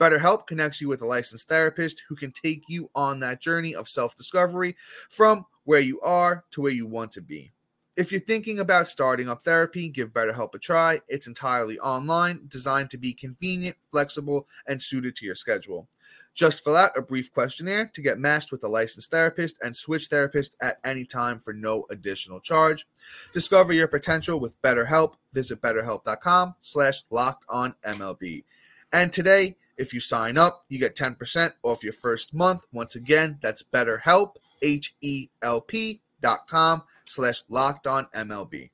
BetterHelp 0.00 0.46
connects 0.46 0.80
you 0.80 0.88
with 0.88 1.02
a 1.02 1.06
licensed 1.06 1.48
therapist 1.48 2.02
who 2.08 2.14
can 2.16 2.32
take 2.32 2.62
you 2.68 2.88
on 2.94 3.20
that 3.20 3.40
journey 3.40 3.74
of 3.74 3.88
self 3.88 4.14
discovery 4.16 4.76
from 5.10 5.44
where 5.64 5.80
you 5.80 6.00
are 6.02 6.44
to 6.52 6.60
where 6.60 6.72
you 6.72 6.86
want 6.86 7.10
to 7.12 7.20
be. 7.20 7.52
If 7.96 8.12
you're 8.12 8.20
thinking 8.20 8.60
about 8.60 8.88
starting 8.88 9.28
up 9.28 9.42
therapy, 9.42 9.88
give 9.88 10.12
BetterHelp 10.12 10.54
a 10.54 10.58
try. 10.58 11.00
It's 11.08 11.26
entirely 11.26 11.78
online, 11.80 12.42
designed 12.48 12.90
to 12.90 12.98
be 12.98 13.12
convenient, 13.12 13.76
flexible, 13.90 14.46
and 14.66 14.80
suited 14.80 15.16
to 15.16 15.26
your 15.26 15.34
schedule. 15.34 15.88
Just 16.32 16.62
fill 16.62 16.76
out 16.76 16.96
a 16.96 17.02
brief 17.02 17.32
questionnaire 17.32 17.90
to 17.92 18.00
get 18.00 18.18
matched 18.18 18.52
with 18.52 18.62
a 18.62 18.68
licensed 18.68 19.10
therapist 19.10 19.58
and 19.62 19.76
switch 19.76 20.06
therapist 20.06 20.56
at 20.62 20.78
any 20.84 21.04
time 21.04 21.40
for 21.40 21.52
no 21.52 21.86
additional 21.90 22.40
charge. 22.40 22.86
Discover 23.34 23.72
your 23.72 23.88
potential 23.88 24.38
with 24.38 24.60
BetterHelp. 24.62 25.14
Visit 25.32 25.60
betterhelp.com 25.60 26.54
slash 26.60 27.02
locked 27.10 27.44
on 27.48 27.74
MLB. 27.84 28.44
And 28.92 29.12
today, 29.12 29.56
if 29.76 29.92
you 29.92 30.00
sign 30.00 30.38
up, 30.38 30.64
you 30.68 30.78
get 30.78 30.96
10% 30.96 31.52
off 31.62 31.82
your 31.82 31.92
first 31.92 32.32
month. 32.32 32.64
Once 32.72 32.94
again, 32.94 33.38
that's 33.42 33.62
BetterHelp, 33.62 34.36
H-E-L-P 34.62 35.94
dot 35.94 36.09
com 36.46 36.82
slash 37.06 37.42
locked 37.48 37.86
on 37.86 38.06
MLB. 38.14 38.70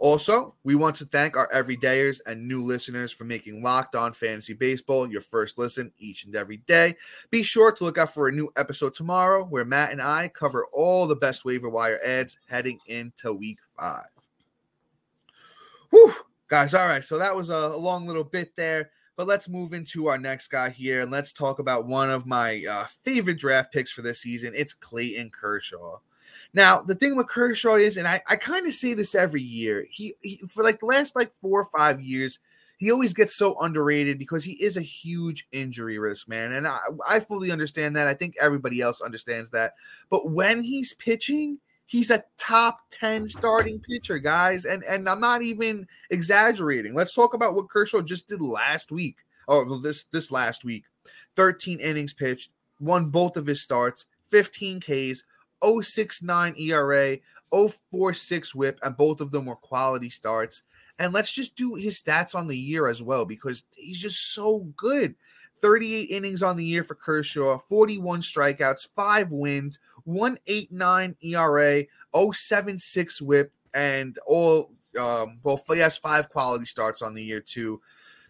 Also, 0.00 0.54
we 0.64 0.74
want 0.74 0.96
to 0.96 1.04
thank 1.04 1.36
our 1.36 1.46
everydayers 1.50 2.20
and 2.24 2.48
new 2.48 2.62
listeners 2.62 3.12
for 3.12 3.24
making 3.24 3.62
Locked 3.62 3.94
On 3.94 4.14
Fantasy 4.14 4.54
Baseball 4.54 5.06
your 5.06 5.20
first 5.20 5.58
listen 5.58 5.92
each 5.98 6.24
and 6.24 6.34
every 6.34 6.56
day. 6.56 6.96
Be 7.30 7.42
sure 7.42 7.70
to 7.70 7.84
look 7.84 7.98
out 7.98 8.14
for 8.14 8.26
a 8.26 8.32
new 8.32 8.50
episode 8.56 8.94
tomorrow 8.94 9.44
where 9.44 9.66
Matt 9.66 9.92
and 9.92 10.00
I 10.00 10.28
cover 10.28 10.66
all 10.72 11.06
the 11.06 11.16
best 11.16 11.44
waiver 11.44 11.68
wire 11.68 11.98
ads 12.04 12.38
heading 12.48 12.78
into 12.86 13.34
week 13.34 13.58
five. 13.78 14.06
Whew, 15.90 16.14
guys. 16.48 16.72
All 16.72 16.86
right. 16.86 17.04
So 17.04 17.18
that 17.18 17.36
was 17.36 17.50
a 17.50 17.68
long 17.68 18.06
little 18.06 18.24
bit 18.24 18.56
there. 18.56 18.90
But 19.20 19.26
let's 19.26 19.50
move 19.50 19.74
into 19.74 20.06
our 20.06 20.16
next 20.16 20.48
guy 20.48 20.70
here 20.70 21.02
and 21.02 21.10
let's 21.10 21.34
talk 21.34 21.58
about 21.58 21.84
one 21.84 22.08
of 22.08 22.24
my 22.24 22.64
uh, 22.66 22.86
favorite 22.86 23.38
draft 23.38 23.70
picks 23.70 23.92
for 23.92 24.00
this 24.00 24.20
season. 24.20 24.54
It's 24.56 24.72
Clayton 24.72 25.28
Kershaw. 25.28 25.98
Now, 26.54 26.80
the 26.80 26.94
thing 26.94 27.16
with 27.16 27.28
Kershaw 27.28 27.74
is, 27.74 27.98
and 27.98 28.08
I, 28.08 28.22
I 28.26 28.36
kind 28.36 28.66
of 28.66 28.72
say 28.72 28.94
this 28.94 29.14
every 29.14 29.42
year, 29.42 29.84
he, 29.90 30.14
he 30.22 30.38
for 30.48 30.64
like 30.64 30.80
the 30.80 30.86
last 30.86 31.16
like 31.16 31.34
four 31.34 31.60
or 31.60 31.68
five 31.76 32.00
years, 32.00 32.38
he 32.78 32.90
always 32.90 33.12
gets 33.12 33.36
so 33.36 33.60
underrated 33.60 34.18
because 34.18 34.42
he 34.42 34.52
is 34.52 34.78
a 34.78 34.80
huge 34.80 35.46
injury 35.52 35.98
risk, 35.98 36.26
man. 36.26 36.52
And 36.52 36.66
I, 36.66 36.78
I 37.06 37.20
fully 37.20 37.50
understand 37.50 37.96
that. 37.96 38.08
I 38.08 38.14
think 38.14 38.36
everybody 38.40 38.80
else 38.80 39.02
understands 39.02 39.50
that. 39.50 39.74
But 40.08 40.30
when 40.30 40.62
he's 40.62 40.94
pitching, 40.94 41.58
he's 41.90 42.10
a 42.10 42.22
top 42.38 42.78
10 42.92 43.26
starting 43.26 43.80
pitcher, 43.80 44.18
guys. 44.18 44.64
And 44.64 44.84
and 44.84 45.08
I'm 45.08 45.20
not 45.20 45.42
even 45.42 45.88
exaggerating. 46.10 46.94
Let's 46.94 47.14
talk 47.14 47.34
about 47.34 47.54
what 47.56 47.68
Kershaw 47.68 48.00
just 48.00 48.28
did 48.28 48.40
last 48.40 48.92
week. 48.92 49.16
Oh, 49.48 49.64
or 49.64 49.78
this 49.78 50.04
this 50.04 50.30
last 50.30 50.64
week. 50.64 50.84
13 51.34 51.80
innings 51.80 52.14
pitched, 52.14 52.52
won 52.78 53.10
both 53.10 53.36
of 53.36 53.46
his 53.46 53.60
starts, 53.60 54.06
15 54.26 54.80
Ks, 54.80 55.24
069 55.62 56.54
ERA, 56.58 57.18
046 57.50 58.54
whip, 58.54 58.78
and 58.82 58.96
both 58.96 59.20
of 59.20 59.32
them 59.32 59.46
were 59.46 59.56
quality 59.56 60.10
starts. 60.10 60.62
And 60.98 61.12
let's 61.12 61.32
just 61.32 61.56
do 61.56 61.74
his 61.74 62.00
stats 62.00 62.34
on 62.34 62.46
the 62.46 62.56
year 62.56 62.86
as 62.86 63.02
well 63.02 63.24
because 63.24 63.64
he's 63.74 64.00
just 64.00 64.34
so 64.34 64.60
good. 64.76 65.14
38 65.60 66.10
innings 66.10 66.42
on 66.42 66.56
the 66.56 66.64
year 66.64 66.84
for 66.84 66.94
Kershaw, 66.94 67.58
41 67.58 68.20
strikeouts, 68.20 68.88
five 68.94 69.30
wins, 69.30 69.78
189 70.04 71.16
ERA, 71.22 71.84
076 72.32 73.22
whip, 73.22 73.52
and 73.74 74.16
all 74.26 74.70
um 74.98 75.38
well 75.44 75.60
he 75.68 75.78
has 75.78 75.96
five 75.96 76.28
quality 76.28 76.64
starts 76.64 77.02
on 77.02 77.14
the 77.14 77.22
year 77.22 77.40
too. 77.40 77.80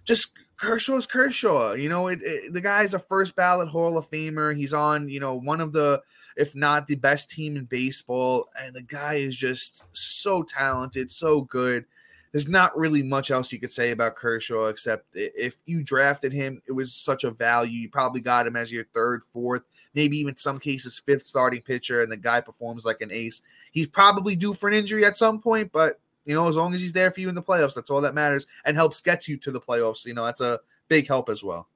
Just 0.04 0.32
Kershaw's 0.56 1.06
Kershaw, 1.06 1.72
you 1.72 1.88
know, 1.88 2.08
it, 2.08 2.20
it, 2.22 2.52
the 2.52 2.60
guy's 2.60 2.92
a 2.92 2.98
first 2.98 3.34
ballot 3.34 3.68
Hall 3.68 3.96
of 3.96 4.10
Famer. 4.10 4.54
He's 4.54 4.74
on, 4.74 5.08
you 5.08 5.18
know, 5.18 5.34
one 5.34 5.60
of 5.60 5.72
the 5.72 6.02
if 6.36 6.54
not 6.54 6.86
the 6.86 6.96
best 6.96 7.30
team 7.30 7.56
in 7.56 7.64
baseball. 7.64 8.46
And 8.58 8.74
the 8.74 8.82
guy 8.82 9.14
is 9.14 9.36
just 9.36 9.86
so 9.92 10.42
talented, 10.42 11.10
so 11.10 11.42
good. 11.42 11.84
There's 12.32 12.48
not 12.48 12.76
really 12.78 13.02
much 13.02 13.30
else 13.30 13.52
you 13.52 13.58
could 13.58 13.72
say 13.72 13.90
about 13.90 14.14
Kershaw 14.14 14.66
except 14.66 15.06
if 15.14 15.60
you 15.66 15.82
drafted 15.82 16.32
him, 16.32 16.62
it 16.68 16.72
was 16.72 16.94
such 16.94 17.24
a 17.24 17.30
value. 17.30 17.80
You 17.80 17.90
probably 17.90 18.20
got 18.20 18.46
him 18.46 18.56
as 18.56 18.70
your 18.70 18.84
third, 18.94 19.22
fourth, 19.32 19.62
maybe 19.94 20.16
even 20.18 20.36
some 20.36 20.58
cases 20.58 20.98
fifth 20.98 21.26
starting 21.26 21.62
pitcher, 21.62 22.02
and 22.02 22.12
the 22.12 22.16
guy 22.16 22.40
performs 22.40 22.84
like 22.84 23.00
an 23.00 23.10
ace. 23.10 23.42
He's 23.72 23.88
probably 23.88 24.36
due 24.36 24.54
for 24.54 24.68
an 24.68 24.74
injury 24.74 25.04
at 25.04 25.16
some 25.16 25.40
point, 25.40 25.72
but 25.72 25.98
you 26.24 26.34
know, 26.34 26.46
as 26.46 26.56
long 26.56 26.74
as 26.74 26.80
he's 26.80 26.92
there 26.92 27.10
for 27.10 27.20
you 27.20 27.28
in 27.28 27.34
the 27.34 27.42
playoffs, 27.42 27.74
that's 27.74 27.90
all 27.90 28.02
that 28.02 28.14
matters 28.14 28.46
and 28.64 28.76
helps 28.76 29.00
get 29.00 29.26
you 29.26 29.36
to 29.38 29.50
the 29.50 29.60
playoffs. 29.60 30.06
You 30.06 30.14
know, 30.14 30.24
that's 30.24 30.40
a 30.40 30.60
big 30.88 31.08
help 31.08 31.28
as 31.28 31.42
well. 31.42 31.66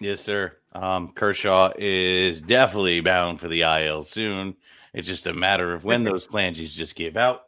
Yes, 0.00 0.20
sir. 0.20 0.56
Um, 0.72 1.12
Kershaw 1.12 1.72
is 1.76 2.40
definitely 2.40 3.00
bound 3.00 3.40
for 3.40 3.48
the 3.48 3.62
IL 3.62 4.02
soon. 4.02 4.56
It's 4.94 5.08
just 5.08 5.26
a 5.26 5.34
matter 5.34 5.72
of 5.72 5.84
when 5.84 6.02
those 6.04 6.26
flanges 6.26 6.72
just 6.72 6.94
give 6.94 7.16
out. 7.16 7.46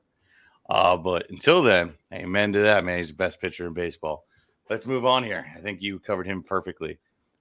Uh, 0.68 0.96
but 0.96 1.28
until 1.30 1.62
then, 1.62 1.92
amen 2.12 2.52
to 2.52 2.60
that, 2.60 2.84
man. 2.84 2.98
He's 2.98 3.08
the 3.08 3.14
best 3.14 3.40
pitcher 3.40 3.66
in 3.66 3.72
baseball. 3.72 4.24
Let's 4.70 4.86
move 4.86 5.04
on 5.04 5.24
here. 5.24 5.46
I 5.56 5.60
think 5.60 5.82
you 5.82 5.98
covered 5.98 6.26
him 6.26 6.42
perfectly. 6.42 6.98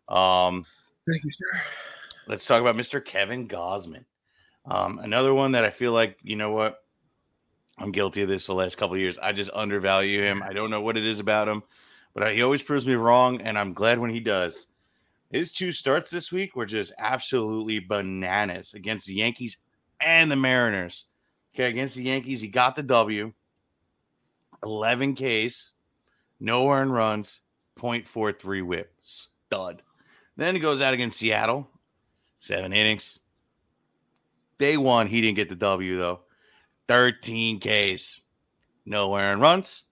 Um, 0.10 0.66
Thank 1.10 1.24
you, 1.24 1.32
sir. 1.32 1.62
Let's 2.28 2.46
talk 2.46 2.62
about 2.62 2.76
Mr. 2.76 3.04
Kevin 3.04 3.48
Gausman. 3.48 4.06
Um, 4.66 5.00
another 5.00 5.34
one 5.34 5.54
that 5.54 5.66
I 5.66 5.70
feel 5.70 5.92
like, 5.92 6.18
you 6.24 6.36
know 6.36 6.52
what? 6.52 6.84
I'm 7.78 7.92
guilty 7.92 8.22
of 8.22 8.30
this 8.30 8.46
the 8.46 8.54
last 8.54 8.78
couple 8.78 8.98
years. 8.98 9.18
I 9.18 9.32
just 9.32 9.50
undervalue 9.54 10.22
him. 10.22 10.44
I 10.44 10.54
don't 10.54 10.70
know 10.70 10.82
what 10.82 10.98
it 10.98 11.06
is 11.06 11.20
about 11.20 11.48
him, 11.48 11.64
but 12.14 12.34
he 12.34 12.42
always 12.44 12.62
proves 12.62 12.86
me 12.86 12.94
wrong, 12.94 13.42
and 13.42 13.58
I'm 13.58 13.74
glad 13.74 13.98
when 13.98 14.12
he 14.12 14.20
does. 14.20 14.68
His 15.32 15.52
two 15.52 15.72
starts 15.72 16.10
this 16.10 16.32
week 16.32 16.56
were 16.56 16.66
just 16.66 16.94
absolutely 17.00 17.80
bananas 17.80 18.74
against 18.74 19.08
the 19.08 19.16
Yankees 19.16 19.58
and 20.02 20.30
the 20.30 20.36
Mariners. 20.36 21.06
Okay, 21.54 21.70
against 21.70 21.96
the 21.96 22.04
Yankees, 22.04 22.42
he 22.42 22.48
got 22.48 22.76
the 22.76 22.84
W, 22.84 23.34
11 24.64 25.16
Ks, 25.16 25.72
no 26.40 26.72
earned 26.72 26.94
runs, 26.94 27.42
0.43 27.78 28.66
whip. 28.66 28.94
Stud. 29.00 29.82
Then 30.38 30.56
he 30.56 30.62
goes 30.62 30.82
out 30.82 30.94
against 30.94 31.20
Seattle, 31.20 31.68
seven 32.40 32.72
innings. 32.72 33.20
Day 34.60 34.78
one, 34.78 35.08
he 35.08 35.22
didn't 35.22 35.36
get 35.36 35.50
the 35.50 35.56
W 35.56 35.98
though. 35.98 36.22
13 36.88 37.60
Ks, 37.60 38.22
no 38.86 39.16
earned 39.16 39.42
runs, 39.42 39.84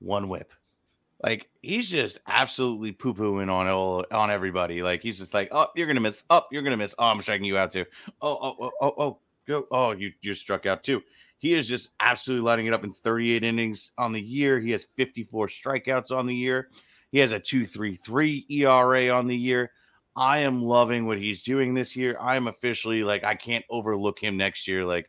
one 0.00 0.28
whip. 0.28 0.52
Like 1.22 1.48
he's 1.62 1.88
just 1.88 2.18
absolutely 2.26 2.92
poo 2.92 3.12
pooing 3.12 3.52
on 3.52 3.66
all 3.66 4.04
on 4.10 4.30
everybody. 4.30 4.82
Like 4.82 5.02
he's 5.02 5.18
just 5.18 5.34
like, 5.34 5.48
oh, 5.52 5.68
you're 5.74 5.86
gonna 5.86 6.00
miss. 6.00 6.22
Oh, 6.30 6.42
you're 6.52 6.62
gonna 6.62 6.76
miss. 6.76 6.94
Oh, 6.98 7.06
I'm 7.06 7.20
striking 7.22 7.44
you 7.44 7.58
out 7.58 7.72
too. 7.72 7.84
Oh, 8.22 8.38
oh, 8.40 8.56
oh, 8.60 8.72
oh, 8.80 8.94
oh, 8.98 9.18
go. 9.48 9.66
Oh, 9.70 9.92
you 9.92 10.12
you're 10.20 10.34
struck 10.34 10.66
out 10.66 10.84
too. 10.84 11.02
He 11.38 11.54
is 11.54 11.68
just 11.68 11.90
absolutely 12.00 12.44
lighting 12.44 12.66
it 12.66 12.74
up 12.74 12.84
in 12.84 12.92
38 12.92 13.44
innings 13.44 13.92
on 13.96 14.12
the 14.12 14.20
year. 14.20 14.58
He 14.58 14.72
has 14.72 14.84
54 14.96 15.48
strikeouts 15.48 16.10
on 16.10 16.26
the 16.26 16.34
year. 16.34 16.68
He 17.12 17.18
has 17.20 17.32
a 17.32 17.40
2.33 17.40 18.50
ERA 18.50 19.10
on 19.10 19.26
the 19.26 19.36
year. 19.36 19.70
I 20.16 20.38
am 20.38 20.62
loving 20.62 21.06
what 21.06 21.18
he's 21.18 21.42
doing 21.42 21.74
this 21.74 21.94
year. 21.94 22.18
I'm 22.20 22.48
officially 22.48 23.04
like 23.04 23.22
I 23.22 23.36
can't 23.36 23.64
overlook 23.70 24.18
him 24.18 24.36
next 24.36 24.66
year. 24.66 24.84
Like 24.84 25.08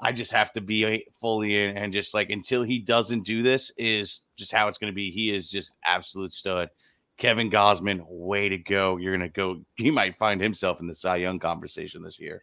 I 0.00 0.10
just 0.10 0.32
have 0.32 0.52
to 0.54 0.60
be 0.60 1.06
fully 1.20 1.62
in 1.62 1.76
and 1.76 1.92
just 1.92 2.14
like 2.14 2.30
until 2.30 2.62
he 2.62 2.78
doesn't 2.78 3.24
do 3.24 3.42
this 3.42 3.70
is 3.76 4.22
just 4.36 4.50
how 4.50 4.68
it's 4.68 4.78
going 4.78 4.90
to 4.90 4.94
be. 4.94 5.10
He 5.10 5.34
is 5.34 5.50
just 5.50 5.72
absolute 5.84 6.32
stud. 6.32 6.70
Kevin 7.18 7.50
Gausman, 7.50 8.04
way 8.08 8.48
to 8.48 8.56
go. 8.56 8.96
You're 8.96 9.16
going 9.16 9.28
to 9.28 9.32
go. 9.32 9.60
He 9.76 9.90
might 9.90 10.16
find 10.16 10.40
himself 10.40 10.80
in 10.80 10.86
the 10.86 10.94
Cy 10.94 11.16
Young 11.16 11.38
conversation 11.38 12.02
this 12.02 12.18
year. 12.18 12.40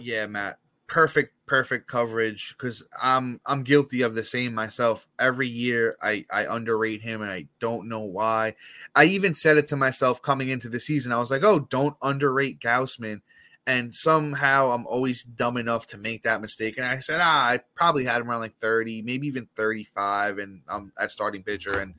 Yeah, 0.00 0.26
Matt. 0.26 0.58
Perfect, 0.86 1.34
perfect 1.46 1.86
coverage 1.86 2.54
because 2.56 2.82
I'm 3.00 3.40
I'm 3.46 3.62
guilty 3.62 4.02
of 4.02 4.14
the 4.14 4.24
same 4.24 4.54
myself. 4.54 5.06
Every 5.20 5.46
year 5.46 5.96
I 6.02 6.24
I 6.32 6.46
underrate 6.52 7.02
him 7.02 7.22
and 7.22 7.30
I 7.30 7.46
don't 7.60 7.88
know 7.88 8.00
why. 8.00 8.54
I 8.96 9.04
even 9.04 9.34
said 9.34 9.56
it 9.56 9.68
to 9.68 9.76
myself 9.76 10.20
coming 10.20 10.48
into 10.48 10.68
the 10.68 10.80
season. 10.80 11.12
I 11.12 11.18
was 11.18 11.30
like, 11.30 11.44
"Oh, 11.44 11.60
don't 11.60 11.96
underrate 12.02 12.58
Gausman. 12.60 13.20
And 13.66 13.94
somehow 13.94 14.70
I'm 14.70 14.86
always 14.86 15.22
dumb 15.22 15.56
enough 15.56 15.86
to 15.88 15.98
make 15.98 16.22
that 16.24 16.40
mistake. 16.40 16.76
And 16.76 16.86
I 16.86 16.98
said, 16.98 17.20
ah, 17.22 17.44
I 17.50 17.60
probably 17.74 18.04
had 18.04 18.20
him 18.20 18.28
around 18.28 18.40
like 18.40 18.56
30, 18.56 19.02
maybe 19.02 19.26
even 19.28 19.48
35, 19.54 20.38
and 20.38 20.62
I'm 20.68 20.92
at 20.98 21.10
starting 21.10 21.44
pitcher. 21.44 21.78
And 21.78 21.94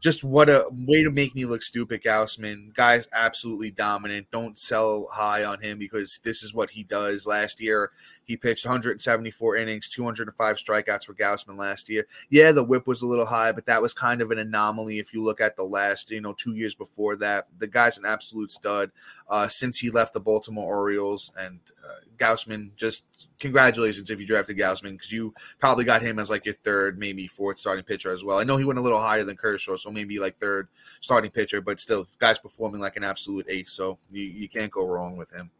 just 0.00 0.24
what 0.24 0.48
a 0.48 0.64
way 0.70 1.04
to 1.04 1.10
make 1.10 1.34
me 1.34 1.44
look 1.44 1.62
stupid, 1.62 2.02
Gausman. 2.02 2.74
Guy's 2.74 3.06
absolutely 3.12 3.70
dominant. 3.70 4.28
Don't 4.30 4.58
sell 4.58 5.08
high 5.12 5.44
on 5.44 5.60
him 5.60 5.78
because 5.78 6.20
this 6.24 6.42
is 6.42 6.54
what 6.54 6.70
he 6.70 6.82
does. 6.82 7.26
Last 7.26 7.60
year, 7.60 7.90
he 8.30 8.36
pitched 8.36 8.64
174 8.64 9.56
innings, 9.56 9.88
205 9.88 10.56
strikeouts 10.56 11.04
for 11.04 11.14
Gausman 11.14 11.58
last 11.58 11.88
year. 11.90 12.06
Yeah, 12.30 12.52
the 12.52 12.62
whip 12.62 12.86
was 12.86 13.02
a 13.02 13.06
little 13.06 13.26
high, 13.26 13.52
but 13.52 13.66
that 13.66 13.82
was 13.82 13.92
kind 13.92 14.22
of 14.22 14.30
an 14.30 14.38
anomaly 14.38 15.00
if 15.00 15.12
you 15.12 15.22
look 15.22 15.40
at 15.40 15.56
the 15.56 15.64
last, 15.64 16.12
you 16.12 16.20
know, 16.20 16.32
two 16.32 16.54
years 16.54 16.74
before 16.74 17.16
that. 17.16 17.48
The 17.58 17.66
guy's 17.66 17.98
an 17.98 18.04
absolute 18.06 18.52
stud 18.52 18.92
uh, 19.28 19.48
since 19.48 19.80
he 19.80 19.90
left 19.90 20.14
the 20.14 20.20
Baltimore 20.20 20.72
Orioles. 20.72 21.32
And 21.40 21.58
uh, 21.84 22.04
Gausman, 22.18 22.70
just 22.76 23.28
congratulations 23.40 24.10
if 24.10 24.20
you 24.20 24.26
drafted 24.26 24.56
Gausman 24.56 24.92
because 24.92 25.10
you 25.10 25.34
probably 25.58 25.84
got 25.84 26.02
him 26.02 26.20
as 26.20 26.30
like 26.30 26.44
your 26.44 26.54
third, 26.54 26.98
maybe 26.98 27.26
fourth 27.26 27.58
starting 27.58 27.84
pitcher 27.84 28.12
as 28.12 28.22
well. 28.22 28.38
I 28.38 28.44
know 28.44 28.56
he 28.56 28.64
went 28.64 28.78
a 28.78 28.82
little 28.82 29.00
higher 29.00 29.24
than 29.24 29.36
Kershaw, 29.36 29.74
so 29.74 29.89
maybe 29.90 30.18
like 30.18 30.36
third 30.36 30.68
starting 31.00 31.30
pitcher, 31.30 31.60
but 31.60 31.80
still, 31.80 32.06
guy's 32.18 32.38
performing 32.38 32.80
like 32.80 32.96
an 32.96 33.04
absolute 33.04 33.46
ace. 33.48 33.72
So 33.72 33.98
you, 34.10 34.24
you 34.24 34.48
can't 34.48 34.70
go 34.70 34.86
wrong 34.86 35.16
with 35.16 35.30
him. 35.30 35.50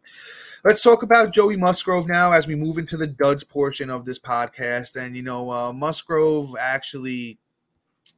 Let's 0.63 0.83
talk 0.83 1.03
about 1.03 1.33
Joey 1.33 1.57
Musgrove 1.57 2.07
now 2.07 2.33
as 2.33 2.47
we 2.47 2.55
move 2.55 2.77
into 2.77 2.99
the 2.99 3.07
duds 3.07 3.45
portion 3.45 3.89
of 3.89 4.05
this 4.05 4.19
podcast. 4.19 4.97
And, 4.97 5.17
you 5.17 5.23
know, 5.23 5.51
uh, 5.51 5.73
Musgrove 5.73 6.55
actually 6.61 7.39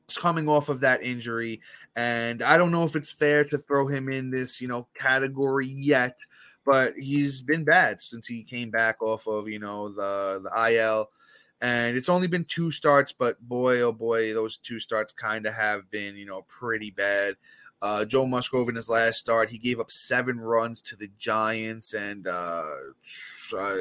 is 0.09 0.19
coming 0.19 0.49
off 0.49 0.69
of 0.69 0.81
that 0.81 1.05
injury. 1.05 1.61
And 1.95 2.43
I 2.43 2.57
don't 2.57 2.73
know 2.73 2.83
if 2.83 2.97
it's 2.97 3.13
fair 3.13 3.45
to 3.45 3.59
throw 3.59 3.87
him 3.87 4.09
in 4.09 4.31
this, 4.31 4.61
you 4.61 4.67
know, 4.67 4.89
category 4.99 5.69
yet, 5.69 6.19
but 6.65 6.95
he's 6.95 7.43
been 7.43 7.63
bad 7.65 8.01
since 8.01 8.27
he 8.27 8.43
came 8.43 8.71
back 8.71 9.01
off 9.03 9.29
of, 9.29 9.49
you 9.49 9.61
know, 9.61 9.89
the, 9.89 10.43
the 10.43 10.75
IL. 10.75 11.11
And 11.63 11.97
it's 11.97 12.09
only 12.09 12.27
been 12.27 12.45
two 12.45 12.73
starts, 12.73 13.13
but 13.13 13.41
boy, 13.41 13.81
oh 13.83 13.93
boy, 13.93 14.35
those 14.35 14.57
two 14.57 14.81
starts 14.81 15.13
kind 15.13 15.47
of 15.47 15.55
have 15.55 15.89
been, 15.93 16.17
you 16.17 16.27
know, 16.27 16.43
pretty 16.49 16.91
bad. 16.91 17.37
Uh, 17.81 18.05
Joe 18.05 18.27
Musgrove 18.27 18.69
in 18.69 18.75
his 18.75 18.89
last 18.89 19.21
start, 19.21 19.51
he 19.51 19.59
gave 19.59 19.79
up 19.79 19.91
seven 19.91 20.41
runs 20.41 20.81
to 20.83 20.97
the 20.97 21.09
Giants, 21.19 21.95
and 21.95 22.27
uh, 22.27 22.65
uh, 23.57 23.77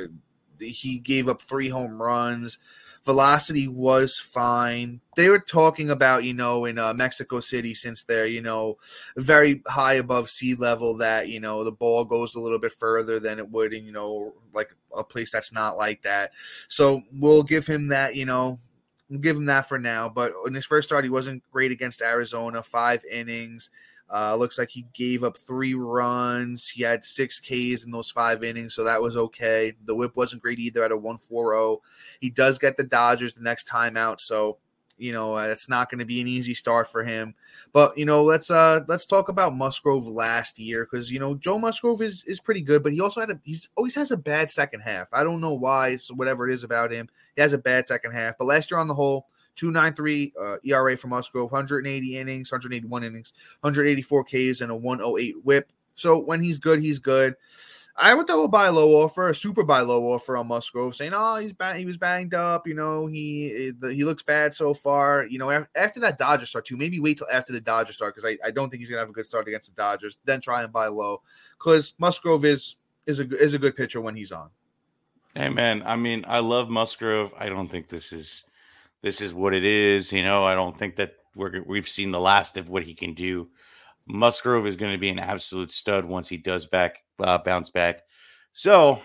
he 0.62 1.00
gave 1.00 1.28
up 1.28 1.42
three 1.42 1.70
home 1.70 2.02
runs. 2.02 2.60
Velocity 3.04 3.68
was 3.68 4.20
fine. 4.20 5.02
They 5.16 5.30
were 5.30 5.40
talking 5.40 5.90
about, 5.90 6.24
you 6.24 6.36
know, 6.36 6.66
in 6.66 6.78
uh, 6.78 6.94
Mexico 6.94 7.40
City, 7.40 7.74
since 7.74 8.04
they're, 8.04 8.28
you 8.28 8.42
know, 8.42 8.78
very 9.18 9.64
high 9.66 9.94
above 9.94 10.30
sea 10.30 10.54
level, 10.54 10.96
that, 10.98 11.28
you 11.28 11.40
know, 11.40 11.64
the 11.64 11.72
ball 11.72 12.06
goes 12.06 12.36
a 12.36 12.40
little 12.40 12.60
bit 12.60 12.72
further 12.72 13.20
than 13.20 13.40
it 13.40 13.50
would 13.50 13.74
in, 13.74 13.86
you 13.86 13.92
know, 13.92 14.34
like 14.54 14.76
a 14.96 15.04
place 15.04 15.32
that's 15.32 15.52
not 15.52 15.78
like 15.78 16.04
that. 16.04 16.32
So 16.68 17.02
we'll 17.12 17.42
give 17.42 17.66
him 17.66 17.88
that, 17.88 18.16
you 18.16 18.26
know, 18.26 18.60
we'll 19.10 19.20
give 19.20 19.36
him 19.36 19.46
that 19.46 19.68
for 19.68 19.80
now. 19.80 20.08
But 20.08 20.34
in 20.46 20.54
his 20.54 20.66
first 20.66 20.88
start, 20.88 21.04
he 21.04 21.10
wasn't 21.10 21.44
great 21.52 21.72
against 21.72 22.04
Arizona, 22.04 22.62
five 22.62 23.04
innings. 23.12 23.72
Uh, 24.14 24.36
looks 24.36 24.60
like 24.60 24.70
he 24.70 24.86
gave 24.94 25.24
up 25.24 25.38
three 25.38 25.74
runs. 25.74 26.68
He 26.68 26.84
had 26.84 27.06
six 27.06 27.40
Ks 27.40 27.86
in 27.86 27.92
those 27.92 28.12
five 28.12 28.44
innings, 28.44 28.74
so 28.74 28.84
that 28.84 29.02
was 29.02 29.16
okay. 29.16 29.74
The 29.86 29.96
whip 29.96 30.18
wasn't 30.18 30.42
great 30.42 30.60
either 30.60 30.84
at 30.84 30.92
a 30.92 30.98
140. 30.98 31.82
He 32.20 32.30
does 32.30 32.60
get 32.60 32.76
the 32.76 32.84
Dodgers 32.84 33.36
the 33.36 33.44
next 33.44 33.66
time 33.66 33.96
out, 33.96 34.20
so 34.20 34.58
you 34.98 35.14
know 35.14 35.38
uh, 35.38 35.48
it's 35.48 35.70
not 35.70 35.90
going 35.90 36.00
to 36.00 36.06
be 36.06 36.20
an 36.20 36.28
easy 36.28 36.54
start 36.54 36.92
for 36.92 37.06
him. 37.06 37.36
But 37.72 37.98
you 37.98 38.06
know, 38.06 38.22
let's 38.24 38.52
uh 38.52 38.82
let's 38.90 39.06
talk 39.06 39.30
about 39.30 39.56
Musgrove 39.56 40.06
last 40.06 40.60
year 40.60 40.84
because 40.84 41.10
you 41.10 41.20
know 41.20 41.34
Joe 41.36 41.58
Musgrove 41.58 42.02
is 42.02 42.26
is 42.26 42.42
pretty 42.42 42.62
good, 42.62 42.84
but 42.84 42.92
he 42.92 43.00
also 43.00 43.22
had 43.22 43.30
a 43.30 43.40
he's 43.44 43.70
always 43.78 43.96
has 43.96 44.12
a 44.12 44.18
bad 44.18 44.52
second 44.52 44.82
half. 44.82 45.08
I 45.14 45.24
don't 45.24 45.40
know 45.40 45.54
why, 45.54 45.96
so 45.96 46.16
whatever 46.16 46.50
it 46.50 46.54
is 46.54 46.66
about 46.66 46.92
him, 46.92 47.08
he 47.38 47.42
has 47.42 47.54
a 47.54 47.58
bad 47.58 47.88
second 47.88 48.12
half. 48.12 48.38
But 48.38 48.46
last 48.46 48.72
year 48.72 48.80
on 48.80 48.90
the 48.90 48.94
whole 48.94 49.28
293 49.56 50.34
uh, 50.40 50.56
ERA 50.64 50.98
for 50.98 51.08
Musgrove, 51.08 51.52
180 51.52 52.18
innings, 52.18 52.52
181 52.52 53.04
innings, 53.04 53.34
184 53.62 54.24
Ks, 54.24 54.62
and 54.62 54.72
a 54.72 54.76
108 54.76 55.36
whip. 55.44 55.72
So 55.96 56.18
when 56.18 56.42
he's 56.42 56.60
good, 56.60 56.82
he's 56.82 57.00
good. 57.00 57.36
I 57.96 58.14
would 58.14 58.26
throw 58.26 58.44
a 58.44 58.48
buy 58.48 58.70
low 58.70 59.02
offer, 59.04 59.30
a 59.30 59.36
super 59.36 59.64
buy 59.64 59.82
low 59.82 60.06
offer 60.14 60.38
on 60.38 60.48
Musgrove, 60.48 60.96
saying, 60.96 61.12
"Oh, 61.14 61.36
he's. 61.38 61.54
He 61.76 61.86
was 61.86 61.98
banged 61.98 62.34
up. 62.34 62.66
You 62.66 62.74
know, 62.74 63.06
he 63.06 63.74
he 63.82 64.04
looks 64.04 64.24
bad 64.24 64.54
so 64.54 64.74
far. 64.74 65.26
You 65.26 65.38
know, 65.38 65.66
after 65.76 66.00
that 66.00 66.18
Dodger 66.18 66.46
start 66.46 66.66
too. 66.66 66.78
Maybe 66.78 67.00
wait 67.00 67.18
till 67.18 67.28
after 67.32 67.52
the 67.52 67.62
Dodger 67.62 67.94
start 67.94 68.16
because 68.16 68.26
I, 68.26 68.48
I 68.48 68.52
don't 68.52 68.70
think 68.70 68.80
he's 68.80 68.90
gonna 68.90 69.02
have 69.02 69.10
a 69.10 69.14
good 69.14 69.26
start 69.26 69.48
against 69.48 69.76
the 69.76 69.82
Dodgers. 69.82 70.18
Then 70.26 70.40
try 70.40 70.64
and 70.64 70.72
buy 70.72 70.88
low 70.88 71.22
because 71.60 71.94
Musgrove 72.00 72.46
is 72.46 72.78
is 73.06 73.20
a 73.20 73.28
is 73.38 73.54
a 73.54 73.60
good 73.60 73.76
pitcher 73.76 74.00
when 74.00 74.16
he's 74.16 74.32
on. 74.32 74.50
Hey 75.36 75.50
man, 75.50 75.84
I 75.86 75.96
mean, 75.96 76.26
I 76.28 76.40
love 76.40 76.70
Musgrove. 76.70 77.32
I 77.38 77.50
don't 77.50 77.70
think 77.70 77.90
this 77.90 78.12
is 78.14 78.44
this 79.02 79.22
is 79.22 79.34
what 79.34 79.54
it 79.54 79.64
is. 79.64 80.12
You 80.12 80.24
know, 80.24 80.44
I 80.44 80.56
don't 80.56 80.78
think 80.78 80.96
that 80.98 81.14
we're 81.36 81.62
we've 81.64 81.90
seen 81.90 82.12
the 82.12 82.20
last 82.20 82.58
of 82.58 82.70
what 82.70 82.84
he 82.84 82.94
can 82.94 83.14
do. 83.14 83.50
Musgrove 84.08 84.68
is 84.68 84.76
going 84.76 84.94
to 84.94 84.98
be 84.98 85.10
an 85.10 85.20
absolute 85.20 85.72
stud 85.72 86.06
once 86.06 86.28
he 86.28 86.38
does 86.38 86.66
back 86.66 86.98
uh, 87.20 87.38
bounce 87.38 87.70
back. 87.70 88.02
So 88.54 89.02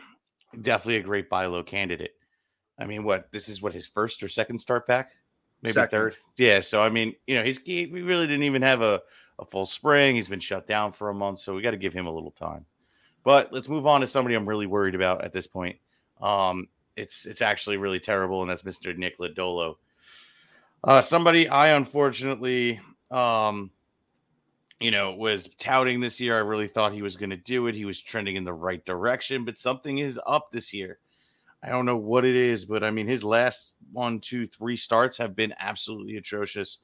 definitely 0.60 0.96
a 0.96 1.02
great 1.02 1.28
buy 1.28 1.46
low 1.46 1.62
candidate. 1.62 2.12
I 2.78 2.86
mean, 2.86 3.04
what 3.04 3.30
this 3.32 3.48
is 3.48 3.62
what 3.62 3.72
his 3.72 3.86
first 3.86 4.22
or 4.22 4.28
second 4.28 4.58
start 4.58 4.86
back, 4.86 5.12
maybe 5.62 5.72
second. 5.72 5.90
third. 5.90 6.16
Yeah. 6.36 6.60
So 6.60 6.82
I 6.82 6.90
mean, 6.90 7.14
you 7.26 7.36
know, 7.36 7.44
he's 7.44 7.58
he, 7.64 7.86
we 7.86 8.02
really 8.02 8.26
didn't 8.26 8.44
even 8.44 8.62
have 8.62 8.82
a 8.82 9.02
a 9.38 9.44
full 9.44 9.66
spring. 9.66 10.16
He's 10.16 10.28
been 10.28 10.40
shut 10.40 10.66
down 10.66 10.92
for 10.92 11.10
a 11.10 11.14
month, 11.14 11.40
so 11.40 11.54
we 11.54 11.62
got 11.62 11.72
to 11.72 11.76
give 11.76 11.92
him 11.92 12.06
a 12.06 12.12
little 12.12 12.30
time. 12.30 12.64
But 13.22 13.52
let's 13.52 13.68
move 13.68 13.86
on 13.86 14.00
to 14.02 14.06
somebody 14.06 14.34
I'm 14.34 14.48
really 14.48 14.66
worried 14.66 14.94
about 14.94 15.24
at 15.24 15.32
this 15.32 15.46
point. 15.46 15.76
Um, 16.20 16.68
it's 16.96 17.26
it's 17.26 17.42
actually 17.42 17.76
really 17.76 18.00
terrible, 18.00 18.40
and 18.40 18.50
that's 18.50 18.62
Mr. 18.62 18.96
Nick 18.96 19.18
Lodolo. 19.18 19.76
Uh, 20.86 21.02
somebody 21.02 21.48
I 21.48 21.70
unfortunately, 21.70 22.80
um, 23.10 23.72
you 24.78 24.92
know, 24.92 25.16
was 25.16 25.48
touting 25.58 25.98
this 25.98 26.20
year. 26.20 26.36
I 26.36 26.42
really 26.42 26.68
thought 26.68 26.92
he 26.92 27.02
was 27.02 27.16
going 27.16 27.30
to 27.30 27.36
do 27.36 27.66
it. 27.66 27.74
He 27.74 27.84
was 27.84 28.00
trending 28.00 28.36
in 28.36 28.44
the 28.44 28.52
right 28.52 28.84
direction, 28.86 29.44
but 29.44 29.58
something 29.58 29.98
is 29.98 30.20
up 30.28 30.52
this 30.52 30.72
year. 30.72 31.00
I 31.60 31.70
don't 31.70 31.86
know 31.86 31.96
what 31.96 32.24
it 32.24 32.36
is, 32.36 32.64
but 32.64 32.84
I 32.84 32.92
mean, 32.92 33.08
his 33.08 33.24
last 33.24 33.74
one, 33.92 34.20
two, 34.20 34.46
three 34.46 34.76
starts 34.76 35.16
have 35.16 35.34
been 35.34 35.52
absolutely 35.58 36.18
atrocious. 36.18 36.78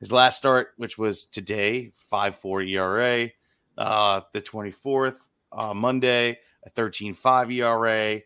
His 0.00 0.12
last 0.12 0.36
start, 0.36 0.74
which 0.76 0.98
was 0.98 1.24
today, 1.24 1.92
5 1.96 2.36
4 2.36 2.60
ERA, 2.60 3.30
uh, 3.78 4.20
the 4.32 4.42
24th, 4.42 5.16
uh, 5.52 5.72
Monday, 5.72 6.38
a 6.66 6.68
13 6.68 7.14
5 7.14 7.50
ERA, 7.52 8.20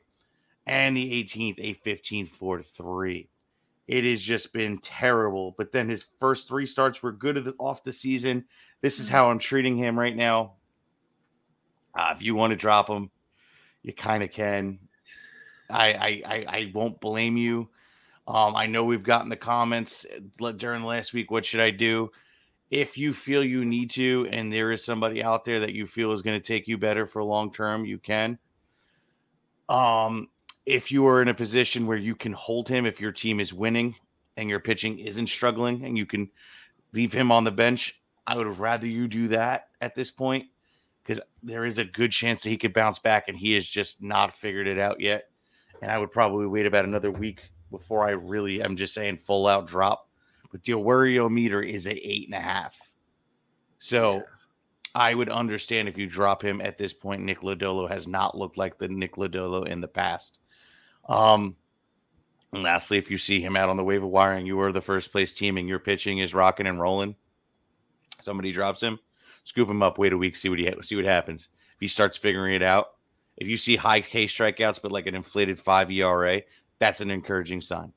and 0.66 0.96
the 0.96 1.24
18th, 1.24 1.54
a 1.58 1.74
15 1.74 2.26
4 2.26 2.62
3. 2.64 3.28
It 3.90 4.04
has 4.04 4.22
just 4.22 4.52
been 4.52 4.78
terrible. 4.78 5.52
But 5.58 5.72
then 5.72 5.88
his 5.88 6.06
first 6.20 6.46
three 6.46 6.64
starts 6.64 7.02
were 7.02 7.10
good 7.10 7.52
off 7.58 7.82
the 7.82 7.92
season. 7.92 8.44
This 8.82 9.00
is 9.00 9.08
mm. 9.08 9.10
how 9.10 9.30
I'm 9.30 9.40
treating 9.40 9.76
him 9.76 9.98
right 9.98 10.14
now. 10.14 10.52
Uh, 11.92 12.14
if 12.14 12.22
you 12.22 12.36
want 12.36 12.52
to 12.52 12.56
drop 12.56 12.88
him, 12.88 13.10
you 13.82 13.92
kind 13.92 14.22
of 14.22 14.30
can. 14.30 14.78
I, 15.68 15.92
I, 15.92 16.22
I 16.24 16.44
I 16.46 16.72
won't 16.72 17.00
blame 17.00 17.36
you. 17.36 17.68
Um, 18.28 18.54
I 18.54 18.66
know 18.66 18.84
we've 18.84 19.02
gotten 19.02 19.28
the 19.28 19.34
comments 19.34 20.06
uh, 20.40 20.52
during 20.52 20.84
last 20.84 21.12
week. 21.12 21.32
What 21.32 21.44
should 21.44 21.58
I 21.60 21.70
do? 21.70 22.12
If 22.70 22.96
you 22.96 23.12
feel 23.12 23.42
you 23.42 23.64
need 23.64 23.90
to, 23.92 24.28
and 24.30 24.52
there 24.52 24.70
is 24.70 24.84
somebody 24.84 25.20
out 25.20 25.44
there 25.44 25.58
that 25.58 25.72
you 25.72 25.88
feel 25.88 26.12
is 26.12 26.22
going 26.22 26.40
to 26.40 26.46
take 26.46 26.68
you 26.68 26.78
better 26.78 27.08
for 27.08 27.24
long 27.24 27.52
term, 27.52 27.84
you 27.84 27.98
can. 27.98 28.38
Um, 29.68 30.28
if 30.70 30.92
you 30.92 31.06
are 31.06 31.20
in 31.20 31.28
a 31.28 31.34
position 31.34 31.86
where 31.86 31.98
you 31.98 32.14
can 32.14 32.32
hold 32.32 32.68
him 32.68 32.86
if 32.86 33.00
your 33.00 33.12
team 33.12 33.40
is 33.40 33.52
winning 33.52 33.96
and 34.36 34.48
your 34.48 34.60
pitching 34.60 35.00
isn't 35.00 35.26
struggling 35.26 35.84
and 35.84 35.98
you 35.98 36.06
can 36.06 36.30
leave 36.92 37.12
him 37.12 37.32
on 37.32 37.44
the 37.44 37.50
bench, 37.50 38.00
I 38.26 38.36
would 38.36 38.58
rather 38.58 38.86
you 38.86 39.08
do 39.08 39.28
that 39.28 39.68
at 39.80 39.94
this 39.94 40.10
point 40.10 40.46
because 41.02 41.20
there 41.42 41.64
is 41.64 41.78
a 41.78 41.84
good 41.84 42.12
chance 42.12 42.42
that 42.42 42.50
he 42.50 42.56
could 42.56 42.72
bounce 42.72 43.00
back 43.00 43.28
and 43.28 43.36
he 43.36 43.54
has 43.54 43.68
just 43.68 44.00
not 44.00 44.32
figured 44.32 44.68
it 44.68 44.78
out 44.78 45.00
yet. 45.00 45.24
And 45.82 45.90
I 45.90 45.98
would 45.98 46.12
probably 46.12 46.46
wait 46.46 46.66
about 46.66 46.84
another 46.84 47.10
week 47.10 47.40
before 47.70 48.06
I 48.06 48.12
really, 48.12 48.60
I'm 48.60 48.76
just 48.76 48.94
saying 48.94 49.18
full 49.18 49.48
out 49.48 49.66
drop. 49.66 50.08
But 50.52 50.62
the 50.62 50.72
Awario 50.72 51.30
meter 51.30 51.62
is 51.62 51.86
at 51.86 51.96
eight 51.96 52.28
and 52.28 52.34
a 52.34 52.40
half. 52.40 52.76
So 53.78 54.14
Yeah. 54.14 54.22
I 54.94 55.14
would 55.14 55.28
understand 55.28 55.88
if 55.88 55.96
you 55.96 56.06
drop 56.06 56.44
him 56.44 56.60
at 56.60 56.78
this 56.78 56.92
point. 56.92 57.22
Nick 57.22 57.40
Lodolo 57.40 57.88
has 57.88 58.06
not 58.06 58.36
looked 58.36 58.56
like 58.56 58.78
the 58.78 58.88
Nick 58.88 59.16
Lodolo 59.16 59.66
in 59.66 59.80
the 59.80 59.88
past. 59.88 60.38
Um, 61.10 61.56
and 62.52 62.62
lastly, 62.62 62.96
if 62.96 63.10
you 63.10 63.18
see 63.18 63.40
him 63.40 63.56
out 63.56 63.68
on 63.68 63.76
the 63.76 63.84
waiver 63.84 64.06
wire 64.06 64.34
and 64.34 64.46
you 64.46 64.58
are 64.60 64.72
the 64.72 64.80
first 64.80 65.12
place 65.12 65.32
team 65.32 65.56
and 65.56 65.68
your 65.68 65.80
pitching 65.80 66.18
is 66.18 66.32
rocking 66.32 66.66
and 66.66 66.80
rolling, 66.80 67.16
somebody 68.22 68.52
drops 68.52 68.80
him, 68.80 68.98
scoop 69.44 69.68
him 69.68 69.82
up, 69.82 69.98
wait 69.98 70.12
a 70.12 70.18
week, 70.18 70.36
see 70.36 70.48
what 70.48 70.58
he 70.58 70.72
see 70.82 70.96
what 70.96 71.04
happens. 71.04 71.48
If 71.74 71.80
he 71.80 71.88
starts 71.88 72.16
figuring 72.16 72.54
it 72.54 72.62
out, 72.62 72.92
if 73.36 73.48
you 73.48 73.56
see 73.56 73.76
high 73.76 74.00
K 74.00 74.26
strikeouts 74.26 74.80
but 74.80 74.92
like 74.92 75.06
an 75.06 75.14
inflated 75.14 75.58
five 75.58 75.90
ERA, 75.90 76.42
that's 76.78 77.00
an 77.00 77.10
encouraging 77.10 77.60
sign. 77.60 77.92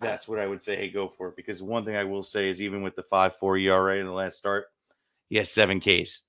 That's 0.00 0.26
what 0.26 0.38
I 0.38 0.46
would 0.46 0.62
say. 0.62 0.76
Hey, 0.76 0.88
go 0.88 1.08
for 1.08 1.28
it. 1.28 1.36
Because 1.36 1.62
one 1.62 1.84
thing 1.84 1.96
I 1.96 2.04
will 2.04 2.22
say 2.22 2.48
is 2.48 2.60
even 2.60 2.80
with 2.80 2.96
the 2.96 3.02
five 3.02 3.36
four 3.36 3.58
ERA 3.58 3.98
in 3.98 4.06
the 4.06 4.12
last 4.12 4.38
start, 4.38 4.66
he 5.28 5.36
has 5.36 5.50
seven 5.50 5.80
Ks, 5.80 6.22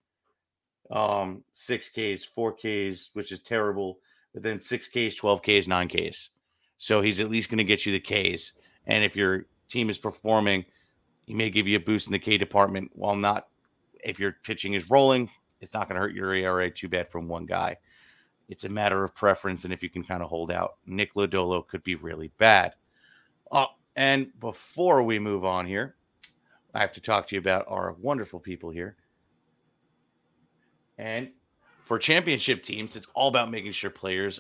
um, 0.90 1.44
six 1.54 1.90
Ks, 1.90 2.26
four 2.26 2.52
Ks, 2.54 3.12
which 3.14 3.32
is 3.32 3.42
terrible. 3.42 4.00
But 4.34 4.44
then 4.44 4.60
six 4.60 4.88
Ks, 4.88 5.16
twelve 5.16 5.42
Ks, 5.42 5.68
nine 5.68 5.88
Ks. 5.88 6.30
So 6.78 7.02
he's 7.02 7.20
at 7.20 7.30
least 7.30 7.50
going 7.50 7.58
to 7.58 7.64
get 7.64 7.86
you 7.86 7.92
the 7.92 8.00
Ks. 8.00 8.54
And 8.88 9.04
if 9.04 9.16
your 9.16 9.46
team 9.70 9.90
is 9.90 9.98
performing, 9.98 10.66
he 11.26 11.34
may 11.34 11.50
give 11.50 11.68
you 11.68 11.78
a 11.78 11.82
boost 11.82 12.08
in 12.08 12.14
the 12.14 12.20
K 12.20 12.38
department. 12.38 12.92
While 12.94 13.16
not, 13.16 13.48
if 14.04 14.20
your 14.20 14.38
pitching 14.44 14.74
is 14.74 14.90
rolling, 14.90 15.30
it's 15.60 15.74
not 15.74 15.88
going 15.88 15.96
to 15.96 16.02
hurt 16.02 16.16
your 16.16 16.34
ERA 16.34 16.72
too 16.72 16.90
bad 16.90 17.10
from 17.10 17.28
one 17.28 17.46
guy. 17.46 17.78
It's 18.50 18.64
a 18.64 18.70
matter 18.70 19.04
of 19.04 19.16
preference, 19.16 19.64
and 19.64 19.72
if 19.72 19.82
you 19.82 19.90
can 19.90 20.04
kind 20.04 20.22
of 20.22 20.30
hold 20.30 20.52
out, 20.52 20.78
Nick 20.86 21.14
Lodolo 21.14 21.66
could 21.66 21.84
be 21.84 21.96
really 21.96 22.32
bad. 22.38 22.74
Oh, 23.52 23.68
and 23.96 24.28
before 24.40 25.04
we 25.04 25.20
move 25.20 25.46
on 25.46 25.66
here, 25.66 25.96
I 26.74 26.80
have 26.80 26.92
to 26.94 27.02
talk 27.02 27.28
to 27.28 27.36
you 27.36 27.40
about 27.40 27.66
our 27.68 27.94
wonderful 27.94 28.40
people 28.40 28.70
here. 28.70 28.98
And 30.98 31.30
for 31.92 32.00
championship 32.00 32.64
teams, 32.64 32.96
it's 32.96 33.08
all 33.16 33.28
about 33.28 33.52
making 33.52 33.74
sure 33.74 33.90
players 33.90 34.40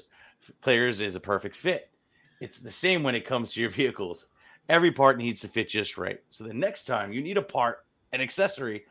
players 0.61 1.01
is 1.01 1.15
a 1.15 1.19
perfect 1.19 1.53
fit. 1.53 1.91
It's 2.39 2.61
the 2.61 2.71
same 2.71 3.03
when 3.03 3.13
it 3.13 3.27
comes 3.27 3.51
to 3.51 3.59
your 3.59 3.69
vehicles. 3.69 4.29
Every 4.69 4.89
part 4.89 5.17
needs 5.17 5.41
to 5.41 5.49
fit 5.49 5.67
just 5.67 5.97
right. 5.97 6.21
So 6.29 6.45
the 6.45 6.53
next 6.53 6.85
time 6.85 7.11
you 7.11 7.21
need 7.21 7.35
a 7.35 7.41
part, 7.41 7.79
an 8.13 8.21
accessory, 8.21 8.85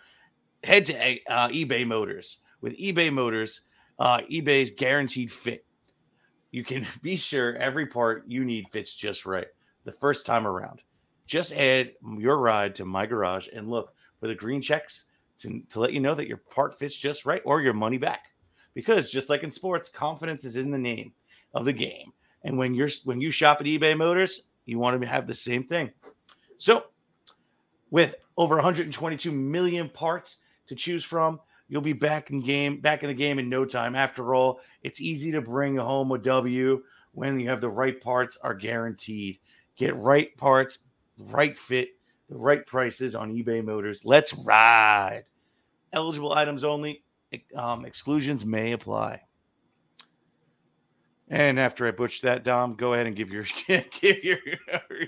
head 0.62 0.84
to 0.84 0.94
uh, 0.94 1.48
eBay 1.48 1.86
Motors. 1.86 2.40
With 2.60 2.76
eBay 2.76 3.10
Motors, 3.10 3.62
uh, 3.98 4.18
eBay's 4.30 4.72
guaranteed 4.72 5.32
fit. 5.32 5.64
You 6.50 6.62
can 6.62 6.86
be 7.02 7.16
sure 7.16 7.56
every 7.56 7.86
part 7.86 8.24
you 8.26 8.44
need 8.44 8.66
fits 8.70 8.92
just 8.92 9.24
right 9.24 9.48
the 9.84 9.92
first 9.92 10.26
time 10.26 10.46
around. 10.46 10.82
Just 11.26 11.54
add 11.54 11.92
your 12.18 12.38
ride 12.38 12.74
to 12.74 12.84
my 12.84 13.06
garage 13.06 13.48
and 13.54 13.70
look 13.70 13.94
for 14.20 14.26
the 14.26 14.34
green 14.34 14.60
checks 14.60 15.06
to, 15.38 15.62
to 15.70 15.80
let 15.80 15.94
you 15.94 16.00
know 16.00 16.14
that 16.14 16.28
your 16.28 16.36
part 16.36 16.78
fits 16.78 16.94
just 16.94 17.24
right 17.24 17.40
or 17.46 17.62
your 17.62 17.72
money 17.72 17.96
back. 17.96 18.26
Because 18.74 19.10
just 19.10 19.30
like 19.30 19.42
in 19.42 19.50
sports, 19.50 19.88
confidence 19.88 20.44
is 20.44 20.56
in 20.56 20.70
the 20.70 20.78
name 20.78 21.12
of 21.54 21.64
the 21.64 21.72
game. 21.72 22.12
And 22.44 22.56
when 22.56 22.74
you're 22.74 22.88
when 23.04 23.20
you 23.20 23.30
shop 23.30 23.58
at 23.60 23.66
eBay 23.66 23.96
Motors, 23.96 24.42
you 24.64 24.78
want 24.78 25.00
to 25.00 25.06
have 25.06 25.26
the 25.26 25.34
same 25.34 25.64
thing. 25.64 25.90
So, 26.58 26.84
with 27.90 28.14
over 28.36 28.54
122 28.54 29.32
million 29.32 29.88
parts 29.88 30.36
to 30.68 30.74
choose 30.74 31.04
from, 31.04 31.40
you'll 31.68 31.82
be 31.82 31.92
back 31.92 32.30
in 32.30 32.40
game 32.40 32.80
back 32.80 33.02
in 33.02 33.08
the 33.08 33.14
game 33.14 33.38
in 33.38 33.48
no 33.48 33.64
time. 33.64 33.94
After 33.94 34.34
all, 34.34 34.60
it's 34.82 35.00
easy 35.00 35.30
to 35.32 35.40
bring 35.40 35.76
home 35.76 36.12
a 36.12 36.18
W 36.18 36.82
when 37.12 37.40
you 37.40 37.48
have 37.48 37.60
the 37.60 37.68
right 37.68 38.00
parts 38.00 38.38
are 38.42 38.54
guaranteed. 38.54 39.38
Get 39.76 39.96
right 39.96 40.34
parts, 40.36 40.78
right 41.18 41.56
fit, 41.56 41.90
the 42.28 42.36
right 42.36 42.64
prices 42.66 43.14
on 43.14 43.34
eBay 43.34 43.64
Motors. 43.64 44.04
Let's 44.04 44.32
ride. 44.34 45.24
Eligible 45.92 46.32
items 46.32 46.64
only. 46.64 47.02
Um, 47.54 47.84
exclusions 47.84 48.44
may 48.44 48.72
apply. 48.72 49.22
And 51.32 51.60
after 51.60 51.86
I 51.86 51.92
butch 51.92 52.22
that, 52.22 52.42
Dom, 52.42 52.74
go 52.74 52.92
ahead 52.92 53.06
and 53.06 53.14
give 53.14 53.30
your 53.30 53.44
give 53.68 54.24
your 54.24 54.38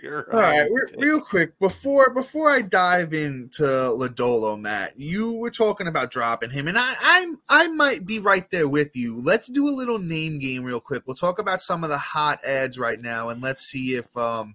your. 0.00 0.32
All 0.32 0.40
right, 0.40 0.70
re- 0.70 0.94
real 0.96 1.20
quick 1.20 1.58
before 1.58 2.14
before 2.14 2.48
I 2.48 2.62
dive 2.62 3.12
into 3.12 3.64
Lodolo, 3.64 4.58
Matt, 4.58 4.98
you 4.98 5.32
were 5.32 5.50
talking 5.50 5.88
about 5.88 6.12
dropping 6.12 6.50
him, 6.50 6.68
and 6.68 6.78
I 6.78 6.94
I'm 7.00 7.40
I 7.48 7.66
might 7.66 8.06
be 8.06 8.20
right 8.20 8.48
there 8.52 8.68
with 8.68 8.94
you. 8.94 9.20
Let's 9.20 9.48
do 9.48 9.68
a 9.68 9.74
little 9.74 9.98
name 9.98 10.38
game 10.38 10.62
real 10.62 10.80
quick. 10.80 11.02
We'll 11.06 11.16
talk 11.16 11.40
about 11.40 11.60
some 11.60 11.82
of 11.82 11.90
the 11.90 11.98
hot 11.98 12.38
ads 12.44 12.78
right 12.78 13.00
now, 13.00 13.30
and 13.30 13.42
let's 13.42 13.64
see 13.64 13.96
if 13.96 14.16
um 14.16 14.54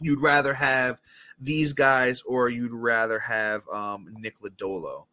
you'd 0.00 0.20
rather 0.20 0.54
have 0.54 0.98
these 1.38 1.72
guys 1.72 2.22
or 2.22 2.48
you'd 2.48 2.72
rather 2.72 3.20
have 3.20 3.62
um 3.68 4.08
Nick 4.18 4.40
Lodolo. 4.40 5.04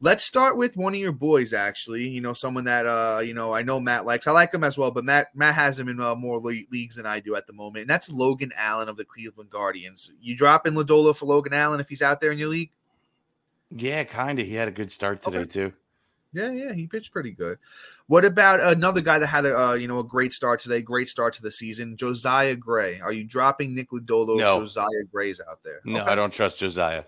Let's 0.00 0.22
start 0.22 0.56
with 0.56 0.76
one 0.76 0.94
of 0.94 1.00
your 1.00 1.10
boys, 1.12 1.52
actually. 1.52 2.08
You 2.08 2.20
know, 2.20 2.32
someone 2.32 2.64
that 2.64 2.86
uh, 2.86 3.20
you 3.20 3.34
know, 3.34 3.52
I 3.52 3.62
know 3.62 3.80
Matt 3.80 4.06
likes. 4.06 4.28
I 4.28 4.30
like 4.30 4.54
him 4.54 4.62
as 4.62 4.78
well, 4.78 4.92
but 4.92 5.04
Matt 5.04 5.34
Matt 5.34 5.56
has 5.56 5.78
him 5.78 5.88
in 5.88 6.00
uh, 6.00 6.14
more 6.14 6.38
le- 6.38 6.62
leagues 6.70 6.94
than 6.94 7.04
I 7.06 7.18
do 7.18 7.34
at 7.34 7.46
the 7.48 7.52
moment, 7.52 7.82
and 7.82 7.90
that's 7.90 8.08
Logan 8.08 8.52
Allen 8.56 8.88
of 8.88 8.96
the 8.96 9.04
Cleveland 9.04 9.50
Guardians. 9.50 10.12
You 10.20 10.36
drop 10.36 10.66
in 10.68 10.74
Lodolo 10.74 11.16
for 11.16 11.26
Logan 11.26 11.52
Allen 11.52 11.80
if 11.80 11.88
he's 11.88 12.02
out 12.02 12.20
there 12.20 12.30
in 12.30 12.38
your 12.38 12.48
league? 12.48 12.70
Yeah, 13.70 14.04
kind 14.04 14.38
of. 14.38 14.46
He 14.46 14.54
had 14.54 14.68
a 14.68 14.72
good 14.72 14.92
start 14.92 15.20
today 15.22 15.38
Okay. 15.38 15.50
too. 15.50 15.72
Yeah, 16.32 16.52
yeah, 16.52 16.72
he 16.74 16.86
pitched 16.86 17.10
pretty 17.12 17.30
good. 17.32 17.58
What 18.06 18.24
about 18.24 18.60
another 18.60 19.00
guy 19.00 19.18
that 19.18 19.26
had 19.26 19.46
a 19.46 19.58
uh, 19.58 19.72
you 19.74 19.88
know 19.88 19.98
a 19.98 20.04
great 20.04 20.32
start 20.32 20.60
today, 20.60 20.80
great 20.80 21.08
start 21.08 21.32
to 21.34 21.42
the 21.42 21.50
season, 21.50 21.96
Josiah 21.96 22.54
Gray? 22.54 23.00
Are 23.00 23.12
you 23.12 23.24
dropping 23.24 23.74
Nick 23.74 23.90
Lodolo 23.90 24.34
if 24.36 24.40
No. 24.42 24.60
Josiah 24.60 24.86
Gray's 25.10 25.40
out 25.50 25.64
there? 25.64 25.80
No, 25.84 26.02
Okay. 26.02 26.12
I 26.12 26.14
don't 26.14 26.32
trust 26.32 26.58
Josiah. 26.58 27.02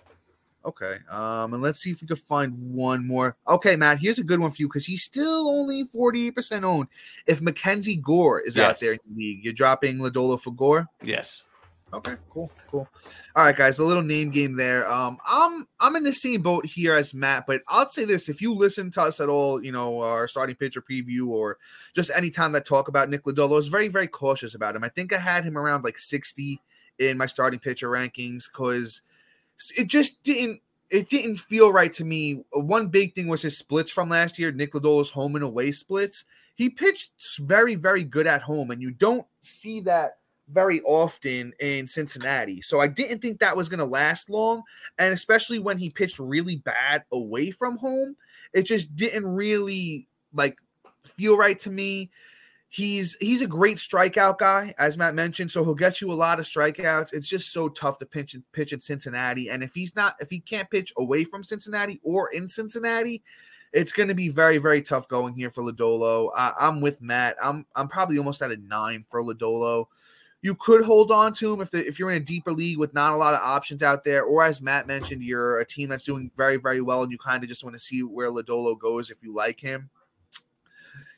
Okay. 0.65 0.97
Um, 1.11 1.55
and 1.55 1.63
let's 1.63 1.81
see 1.81 1.91
if 1.91 2.03
we 2.03 2.07
can 2.07 2.17
find 2.17 2.75
one 2.75 3.07
more. 3.07 3.37
Okay, 3.49 3.77
Matt, 3.77 3.99
here's 3.99 4.19
a 4.19 4.25
good 4.25 4.41
one 4.41 4.51
for 4.51 4.57
you 4.61 4.69
because 4.69 4.85
he's 4.85 5.03
still 5.03 5.49
only 5.49 5.85
48% 5.85 6.65
owned. 6.65 6.89
If 7.27 7.41
Mackenzie 7.41 7.97
Gore 7.97 8.41
is 8.41 8.59
out 8.59 8.79
there 8.81 8.93
in 8.93 8.99
the 9.09 9.17
league, 9.17 9.45
you're 9.45 9.55
dropping 9.55 9.99
Lodolo 9.99 10.41
for 10.41 10.53
Gore. 10.53 10.87
Yes. 11.03 11.45
Okay, 11.93 12.15
cool, 12.31 12.53
cool. 12.71 12.89
All 13.35 13.45
right, 13.45 13.57
guys, 13.57 13.81
a 13.81 13.85
little 13.85 14.03
name 14.03 14.31
game 14.31 14.57
there. 14.57 14.89
Um, 14.91 15.19
I'm 15.27 15.67
I'm 15.81 15.97
in 15.97 16.05
the 16.05 16.13
same 16.13 16.41
boat 16.41 16.65
here 16.65 16.95
as 16.95 17.15
Matt, 17.15 17.47
but 17.47 17.63
I'll 17.67 17.91
say 17.91 18.05
this: 18.05 18.29
if 18.29 18.41
you 18.41 18.55
listen 18.55 18.93
to 18.93 19.03
us 19.03 19.19
at 19.19 19.29
all, 19.29 19.63
you 19.65 19.73
know, 19.73 20.01
our 20.01 20.29
starting 20.29 20.55
pitcher 20.55 20.83
preview 20.83 21.27
or 21.27 21.59
just 21.93 22.13
any 22.15 22.31
time 22.31 22.53
that 22.53 22.65
talk 22.65 22.87
about 22.87 23.11
Nick 23.11 23.25
Lodolo, 23.25 23.51
I 23.51 23.55
was 23.55 23.67
very, 23.67 23.89
very 23.89 24.07
cautious 24.07 24.55
about 24.55 24.77
him. 24.77 24.85
I 24.85 24.89
think 24.89 25.13
I 25.13 25.19
had 25.19 25.45
him 25.45 25.59
around 25.59 25.83
like 25.83 25.99
60 25.99 26.61
in 27.01 27.19
my 27.19 27.27
starting 27.27 27.59
pitcher 27.59 27.89
rankings 27.89 28.45
because 28.51 29.03
it 29.77 29.89
just 29.89 30.23
didn't 30.23 30.61
it 30.91 31.09
didn't 31.09 31.37
feel 31.37 31.73
right 31.73 31.93
to 31.95 32.05
me. 32.05 32.43
One 32.53 32.89
big 32.89 33.15
thing 33.15 33.29
was 33.29 33.43
his 33.43 33.57
splits 33.57 33.91
from 33.93 34.09
last 34.09 34.39
year, 34.39 34.51
Nick 34.51 34.73
Lodolo's 34.73 35.11
home 35.11 35.37
and 35.37 35.45
away 35.45 35.71
splits. 35.71 36.25
He 36.57 36.69
pitched 36.69 37.13
very, 37.39 37.77
very 37.77 38.05
good 38.05 38.27
at 38.27 38.43
home, 38.43 38.71
and 38.71 38.83
you 38.83 38.91
don't 38.91 39.25
see 39.41 39.81
that 39.81 40.19
very 40.51 40.81
often 40.83 41.53
in 41.61 41.87
Cincinnati. 41.87 42.61
So 42.61 42.81
I 42.81 42.89
didn't 42.89 43.21
think 43.21 43.39
that 43.39 43.57
was 43.57 43.69
going 43.69 43.79
to 43.79 43.85
last 43.85 44.29
long. 44.29 44.63
And 44.99 45.13
especially 45.13 45.59
when 45.59 45.79
he 45.79 45.91
pitched 45.91 46.19
really 46.19 46.57
bad 46.57 47.05
away 47.13 47.51
from 47.51 47.77
home, 47.77 48.17
it 48.53 48.63
just 48.63 48.97
didn't 48.97 49.27
really 49.27 50.09
like 50.35 50.59
feel 51.17 51.37
right 51.37 51.59
to 51.61 51.71
me. 51.71 52.11
He's 52.73 53.17
he's 53.17 53.43
a 53.43 53.49
great 53.49 53.79
strikeout 53.79 54.39
guy, 54.39 54.73
as 54.79 54.97
Matt 54.97 55.15
mentioned. 55.15 55.51
So 55.51 55.65
he'll 55.65 55.75
get 55.75 56.01
you 56.01 56.13
a 56.13 56.15
lot 56.15 56.39
of 56.39 56.47
strikeouts. 56.47 57.13
It's 57.13 57.29
just 57.29 57.53
so 57.53 57.69
tough 57.69 57.99
to 57.99 58.07
pitch 58.07 58.37
pitch 58.53 58.73
in 58.73 58.81
Cincinnati. 58.81 59.51
And 59.51 59.63
if 59.63 59.75
he's 59.75 59.97
not, 59.97 60.15
if 60.21 60.31
he 60.31 60.39
can't 60.39 60.71
pitch 60.71 60.93
away 60.97 61.25
from 61.25 61.43
Cincinnati 61.43 62.01
or 62.05 62.31
in 62.31 62.47
Cincinnati, 62.47 63.23
it's 63.73 63.93
going 63.93 64.09
to 64.09 64.15
be 64.15 64.29
very 64.29 64.59
very 64.59 64.83
tough 64.83 65.09
going 65.09 65.35
here 65.35 65.51
for 65.51 65.63
Lodolo. 65.63 66.31
I, 66.37 66.53
I'm 66.61 66.81
with 66.81 67.03
Matt. 67.03 67.37
I'm 67.43 67.67
I'm 67.75 67.89
probably 67.89 68.19
almost 68.19 68.41
at 68.41 68.53
a 68.53 68.57
nine 68.57 69.05
for 69.09 69.21
Lodolo 69.23 69.87
you 70.43 70.55
could 70.55 70.85
hold 70.85 71.11
on 71.11 71.33
to 71.35 71.53
him 71.53 71.61
if 71.61 71.71
the, 71.71 71.87
if 71.87 71.99
you're 71.99 72.11
in 72.11 72.17
a 72.17 72.25
deeper 72.25 72.53
league 72.53 72.79
with 72.79 72.95
not 72.95 73.13
a 73.13 73.17
lot 73.17 73.35
of 73.35 73.41
options 73.41 73.83
out 73.83 74.05
there, 74.05 74.23
or 74.23 74.43
as 74.45 74.63
Matt 74.63 74.87
mentioned, 74.87 75.23
you're 75.23 75.61
a 75.61 75.67
team 75.67 75.89
that's 75.89 76.05
doing 76.05 76.31
very 76.37 76.57
very 76.57 76.81
well 76.81 77.03
and 77.03 77.13
you 77.13 77.19
kind 77.19 77.43
of 77.43 77.49
just 77.49 77.65
want 77.65 77.75
to 77.75 77.81
see 77.81 78.03
where 78.03 78.31
Lodolo 78.31 78.79
goes 78.79 79.11
if 79.11 79.23
you 79.23 79.35
like 79.35 79.61
him. 79.61 79.91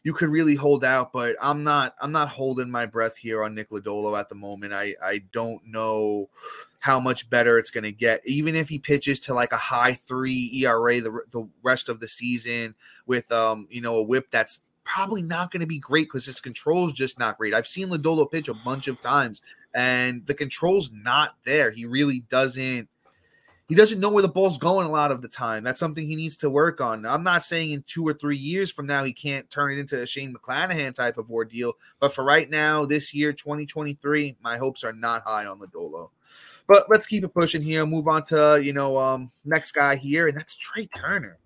You 0.04 0.12
could 0.12 0.28
really 0.28 0.54
hold 0.56 0.84
out, 0.84 1.12
but 1.12 1.36
I'm 1.40 1.62
not. 1.62 1.94
I'm 2.00 2.12
not 2.12 2.28
holding 2.28 2.70
my 2.70 2.86
breath 2.86 3.16
here 3.16 3.42
on 3.42 3.54
Nick 3.54 3.70
Lodolo 3.70 4.18
at 4.18 4.28
the 4.28 4.34
moment. 4.34 4.72
I 4.72 4.94
I 5.02 5.22
don't 5.32 5.64
know 5.64 6.26
how 6.80 6.98
much 6.98 7.30
better 7.30 7.58
it's 7.58 7.70
going 7.70 7.84
to 7.84 7.92
get. 7.92 8.20
Even 8.26 8.56
if 8.56 8.68
he 8.68 8.78
pitches 8.78 9.20
to 9.20 9.34
like 9.34 9.52
a 9.52 9.56
high 9.56 9.94
three 9.94 10.50
ERA 10.54 11.00
the 11.00 11.20
the 11.30 11.48
rest 11.62 11.88
of 11.88 12.00
the 12.00 12.08
season 12.08 12.74
with 13.06 13.30
um 13.30 13.68
you 13.70 13.80
know 13.80 13.96
a 13.96 14.02
whip 14.02 14.26
that's 14.30 14.60
probably 14.84 15.22
not 15.22 15.52
going 15.52 15.60
to 15.60 15.66
be 15.66 15.78
great 15.78 16.08
because 16.08 16.26
his 16.26 16.40
control's 16.40 16.92
just 16.92 17.18
not 17.18 17.38
great. 17.38 17.54
I've 17.54 17.68
seen 17.68 17.88
Lodolo 17.88 18.28
pitch 18.30 18.48
a 18.48 18.54
bunch 18.54 18.88
of 18.88 19.00
times 19.00 19.40
and 19.74 20.26
the 20.26 20.34
control's 20.34 20.90
not 20.92 21.36
there. 21.44 21.70
He 21.70 21.86
really 21.86 22.20
doesn't 22.28 22.88
he 23.72 23.76
doesn't 23.76 24.00
know 24.00 24.10
where 24.10 24.20
the 24.20 24.28
ball's 24.28 24.58
going 24.58 24.86
a 24.86 24.90
lot 24.90 25.10
of 25.10 25.22
the 25.22 25.28
time. 25.28 25.64
That's 25.64 25.80
something 25.80 26.06
he 26.06 26.14
needs 26.14 26.36
to 26.36 26.50
work 26.50 26.82
on. 26.82 27.06
I'm 27.06 27.22
not 27.22 27.42
saying 27.42 27.70
in 27.70 27.82
two 27.86 28.06
or 28.06 28.12
three 28.12 28.36
years 28.36 28.70
from 28.70 28.86
now 28.86 29.02
he 29.02 29.14
can't 29.14 29.48
turn 29.48 29.72
it 29.72 29.78
into 29.78 29.98
a 29.98 30.06
Shane 30.06 30.34
McClanahan 30.34 30.94
type 30.94 31.16
of 31.16 31.30
ordeal, 31.30 31.72
but 31.98 32.12
for 32.12 32.22
right 32.22 32.50
now, 32.50 32.84
this 32.84 33.14
year, 33.14 33.32
2023, 33.32 34.36
my 34.42 34.58
hopes 34.58 34.84
are 34.84 34.92
not 34.92 35.22
high 35.24 35.46
on 35.46 35.58
Lodolo. 35.58 36.10
But 36.66 36.90
let's 36.90 37.06
keep 37.06 37.24
it 37.24 37.32
pushing 37.32 37.62
here. 37.62 37.86
Move 37.86 38.08
on 38.08 38.24
to 38.24 38.60
you 38.62 38.74
know 38.74 38.98
um 38.98 39.30
next 39.46 39.72
guy 39.72 39.96
here, 39.96 40.28
and 40.28 40.36
that's 40.36 40.54
Trea 40.54 40.86
Turner. 40.86 41.38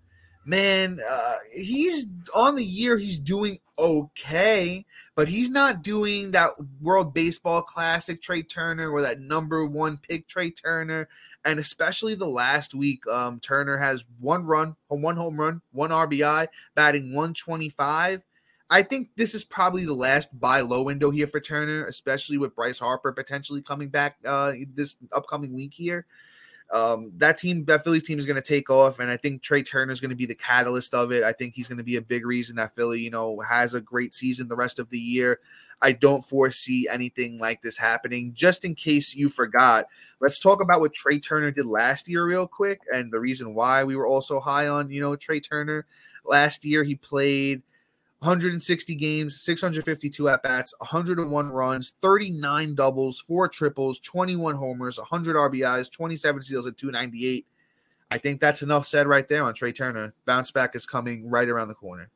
Man, 0.43 0.99
uh, 1.09 1.35
he's 1.55 2.07
on 2.35 2.55
the 2.55 2.65
year. 2.65 2.97
He's 2.97 3.19
doing 3.19 3.59
okay, 3.79 4.85
but 5.15 5.29
he's 5.29 5.49
not 5.49 5.83
doing 5.83 6.31
that 6.31 6.51
World 6.81 7.13
Baseball 7.13 7.61
Classic 7.61 8.21
Trea 8.21 8.43
Turner 8.43 8.89
or 8.89 9.01
that 9.01 9.19
number 9.19 9.65
one 9.65 9.97
pick 9.97 10.27
Trea 10.27 10.51
Turner. 10.51 11.07
And 11.45 11.59
especially 11.59 12.15
the 12.15 12.27
last 12.27 12.75
week, 12.75 13.05
um, 13.07 13.39
Turner 13.39 13.77
has 13.77 14.05
one 14.19 14.45
run, 14.45 14.75
one 14.87 15.15
home 15.15 15.39
run, 15.39 15.61
one 15.71 15.91
RBI, 15.91 16.47
batting 16.75 17.13
125. 17.13 18.23
I 18.69 18.81
think 18.81 19.11
this 19.15 19.33
is 19.33 19.45
probably 19.45 19.85
the 19.85 19.93
last 19.93 20.37
buy 20.37 20.59
low 20.61 20.83
window 20.83 21.09
here 21.09 21.27
for 21.27 21.39
Turner, 21.39 21.85
especially 21.85 22.37
with 22.37 22.55
Bryce 22.55 22.79
Harper 22.79 23.13
potentially 23.13 23.61
coming 23.61 23.87
back 23.87 24.17
uh, 24.25 24.53
this 24.73 24.97
upcoming 25.13 25.53
week 25.53 25.73
here. 25.73 26.05
Um, 26.73 27.13
that 27.17 27.37
team, 27.37 27.63
that 27.65 27.83
Phillies 27.83 28.03
team 28.03 28.19
is 28.19 28.25
going 28.25 28.41
to 28.41 28.41
take 28.41 28.69
off, 28.69 28.99
and 28.99 29.09
I 29.09 29.15
think 29.15 29.41
Trea 29.41 29.63
Turner 29.63 29.91
is 29.91 30.01
going 30.01 30.09
to 30.09 30.17
be 30.17 30.25
the 30.25 30.35
catalyst 30.35 30.93
of 30.93 31.13
it. 31.13 31.23
I 31.23 31.31
think 31.31 31.53
he's 31.53 31.67
going 31.67 31.77
to 31.77 31.83
be 31.83 31.95
a 31.95 32.01
big 32.01 32.25
reason 32.25 32.57
that 32.57 32.75
Philly, 32.75 32.99
you 32.99 33.09
know, 33.09 33.39
has 33.39 33.73
a 33.73 33.79
great 33.79 34.13
season 34.13 34.47
the 34.47 34.55
rest 34.55 34.77
of 34.77 34.89
the 34.89 34.99
year. 34.99 35.39
I 35.81 35.93
don't 35.93 36.25
foresee 36.25 36.87
anything 36.91 37.39
like 37.39 37.61
this 37.61 37.77
happening. 37.77 38.33
Just 38.33 38.65
in 38.65 38.75
case 38.75 39.15
you 39.15 39.29
forgot, 39.29 39.85
let's 40.19 40.39
talk 40.39 40.61
about 40.61 40.81
what 40.81 40.93
Trea 40.93 41.19
Turner 41.19 41.51
did 41.51 41.67
last 41.67 42.09
year, 42.09 42.25
real 42.25 42.47
quick, 42.47 42.81
and 42.91 43.13
the 43.13 43.19
reason 43.19 43.53
why 43.53 43.83
we 43.83 43.95
were 43.95 44.07
all 44.07 44.21
so 44.21 44.39
high 44.39 44.67
on, 44.67 44.89
you 44.89 44.99
know, 44.99 45.15
Trea 45.15 45.39
Turner. 45.39 45.85
Last 46.25 46.65
year, 46.65 46.83
he 46.83 46.95
played 46.95 47.61
160 48.19 48.95
games, 48.95 49.39
652 49.41 50.27
at 50.27 50.41
bats, 50.41 50.73
101 50.79 51.49
runs, 51.49 51.93
39 52.01 52.73
doubles, 52.73 53.19
four 53.19 53.47
triples, 53.47 53.99
21 53.99 54.55
homers, 54.55 54.97
100 54.97 55.35
RBIs, 55.35 55.91
27 55.91 56.41
steals, 56.41 56.65
and 56.65 56.75
298. 56.75 57.45
I 58.09 58.17
think 58.17 58.41
that's 58.41 58.63
enough 58.63 58.87
said 58.87 59.05
right 59.05 59.27
there 59.27 59.43
on 59.43 59.53
Trea 59.53 59.71
Turner. 59.71 60.13
Bounce 60.25 60.49
back 60.49 60.75
is 60.75 60.87
coming 60.87 61.29
right 61.29 61.47
around 61.47 61.67
the 61.67 61.75
corner. 61.75 62.09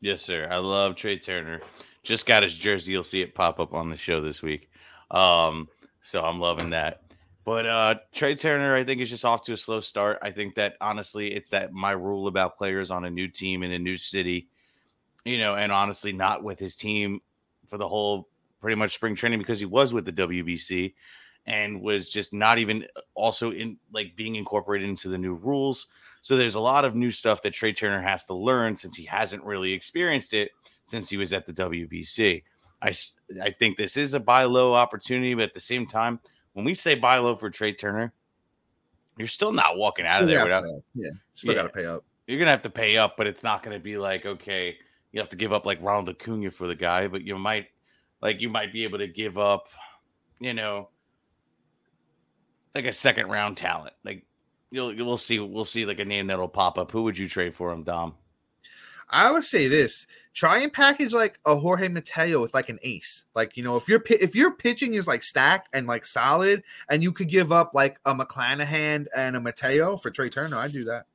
Yes, 0.00 0.22
sir. 0.22 0.48
I 0.50 0.56
love 0.56 0.96
Trea 0.96 1.18
Turner. 1.18 1.60
Just 2.02 2.26
got 2.26 2.42
his 2.42 2.54
jersey. 2.54 2.92
You'll 2.92 3.04
see 3.04 3.22
it 3.22 3.34
pop 3.34 3.60
up 3.60 3.72
on 3.72 3.88
the 3.88 3.96
show 3.96 4.20
this 4.20 4.42
week. 4.42 4.68
Um, 5.12 5.68
so 6.00 6.24
I'm 6.24 6.40
loving 6.40 6.70
that. 6.70 7.02
But 7.44 7.66
uh, 7.66 7.94
Trea 8.12 8.34
Turner, 8.34 8.74
I 8.74 8.82
think, 8.82 9.00
is 9.00 9.10
just 9.10 9.24
off 9.24 9.44
to 9.44 9.52
a 9.52 9.56
slow 9.56 9.80
start. 9.80 10.18
I 10.22 10.32
think 10.32 10.56
that 10.56 10.76
honestly, 10.80 11.32
it's 11.32 11.50
that 11.50 11.72
my 11.72 11.92
rule 11.92 12.26
about 12.26 12.56
players 12.56 12.90
on 12.90 13.04
a 13.04 13.10
new 13.10 13.28
team 13.28 13.62
in 13.62 13.70
a 13.70 13.78
new 13.78 13.96
city 13.96 14.48
you 15.26 15.38
know, 15.38 15.56
and 15.56 15.72
honestly, 15.72 16.12
not 16.12 16.42
with 16.42 16.58
his 16.58 16.76
team 16.76 17.20
for 17.68 17.78
the 17.78 17.88
whole 17.88 18.28
pretty 18.60 18.76
much 18.76 18.94
spring 18.94 19.14
training 19.14 19.38
because 19.38 19.58
he 19.58 19.66
was 19.66 19.92
with 19.92 20.04
the 20.04 20.12
WBC 20.12 20.94
and 21.46 21.80
was 21.80 22.08
just 22.10 22.32
not 22.32 22.58
even 22.58 22.86
uh, 22.96 23.00
also 23.14 23.52
in 23.52 23.76
like 23.92 24.16
being 24.16 24.36
incorporated 24.36 24.88
into 24.88 25.08
the 25.08 25.18
new 25.18 25.34
rules. 25.34 25.86
So 26.22 26.36
there's 26.36 26.54
a 26.54 26.60
lot 26.60 26.84
of 26.84 26.94
new 26.94 27.12
stuff 27.12 27.42
that 27.42 27.52
Trea 27.52 27.72
Turner 27.72 28.00
has 28.00 28.24
to 28.26 28.34
learn 28.34 28.76
since 28.76 28.96
he 28.96 29.04
hasn't 29.04 29.44
really 29.44 29.72
experienced 29.72 30.34
it 30.34 30.50
since 30.86 31.08
he 31.08 31.16
was 31.16 31.32
at 31.32 31.46
the 31.46 31.52
WBC. 31.52 32.42
I, 32.82 32.92
I 33.42 33.50
think 33.50 33.76
this 33.76 33.96
is 33.96 34.14
a 34.14 34.20
buy 34.20 34.44
low 34.44 34.74
opportunity, 34.74 35.34
but 35.34 35.44
at 35.44 35.54
the 35.54 35.60
same 35.60 35.86
time, 35.86 36.20
when 36.52 36.64
we 36.64 36.74
say 36.74 36.94
buy 36.94 37.18
low 37.18 37.36
for 37.36 37.50
Trea 37.50 37.72
Turner, 37.72 38.12
you're 39.16 39.28
still 39.28 39.52
not 39.52 39.76
walking 39.76 40.06
out 40.06 40.22
of 40.22 40.28
there 40.28 40.42
without. 40.42 40.64
Yeah, 40.94 41.10
still 41.32 41.54
yeah. 41.54 41.62
got 41.62 41.72
to 41.72 41.80
pay 41.80 41.86
up. 41.86 42.04
You're 42.26 42.38
gonna 42.38 42.50
have 42.50 42.62
to 42.62 42.70
pay 42.70 42.96
up, 42.96 43.16
but 43.16 43.26
it's 43.26 43.44
not 43.44 43.62
gonna 43.62 43.78
be 43.78 43.96
like 43.98 44.26
okay, 44.26 44.76
you 45.16 45.20
have 45.22 45.30
to 45.30 45.36
give 45.36 45.54
up 45.54 45.64
like 45.64 45.80
Ronald 45.80 46.10
Acuna 46.10 46.50
for 46.50 46.66
the 46.66 46.74
guy, 46.74 47.08
but 47.08 47.22
you 47.22 47.38
might 47.38 47.68
like 48.20 48.42
you 48.42 48.50
might 48.50 48.70
be 48.70 48.84
able 48.84 48.98
to 48.98 49.08
give 49.08 49.38
up, 49.38 49.68
you 50.40 50.52
know, 50.52 50.90
like 52.74 52.84
a 52.84 52.92
second 52.92 53.30
round 53.30 53.56
talent. 53.56 53.94
Like 54.04 54.26
you'll 54.70 54.94
we'll 54.94 55.16
see 55.16 55.38
we'll 55.38 55.64
see 55.64 55.86
like 55.86 56.00
a 56.00 56.04
name 56.04 56.26
that'll 56.26 56.48
pop 56.48 56.76
up. 56.76 56.92
Who 56.92 57.02
would 57.04 57.16
you 57.16 57.30
trade 57.30 57.54
for 57.54 57.72
him, 57.72 57.82
Dom? 57.82 58.12
I 59.08 59.32
would 59.32 59.44
say 59.44 59.68
this: 59.68 60.06
try 60.34 60.58
and 60.58 60.70
package 60.70 61.14
like 61.14 61.40
a 61.46 61.56
Jorge 61.56 61.88
Mateo 61.88 62.42
with 62.42 62.52
like 62.52 62.68
an 62.68 62.78
ace. 62.82 63.24
Like 63.34 63.56
you 63.56 63.62
know, 63.62 63.76
if 63.76 63.88
your 63.88 64.02
if 64.10 64.34
your 64.34 64.50
pitching 64.50 64.92
is 64.92 65.06
like 65.06 65.22
stacked 65.22 65.74
and 65.74 65.86
like 65.86 66.04
solid, 66.04 66.62
and 66.90 67.02
you 67.02 67.10
could 67.10 67.30
give 67.30 67.52
up 67.52 67.70
like 67.72 67.98
a 68.04 68.14
McClanahan 68.14 69.06
and 69.16 69.34
a 69.34 69.40
Mateo 69.40 69.96
for 69.96 70.10
Trea 70.10 70.28
Turner, 70.28 70.58
I'd 70.58 70.74
do 70.74 70.84
that. 70.84 71.06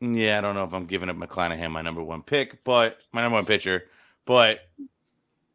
Yeah, 0.00 0.38
I 0.38 0.40
don't 0.40 0.54
know 0.54 0.64
if 0.64 0.72
I'm 0.72 0.86
giving 0.86 1.08
up 1.08 1.16
McClanahan 1.16 1.70
my 1.70 1.82
number 1.82 2.02
one 2.02 2.22
pick, 2.22 2.62
but 2.64 2.98
my 3.12 3.22
number 3.22 3.36
one 3.36 3.46
pitcher, 3.46 3.84
but 4.26 4.60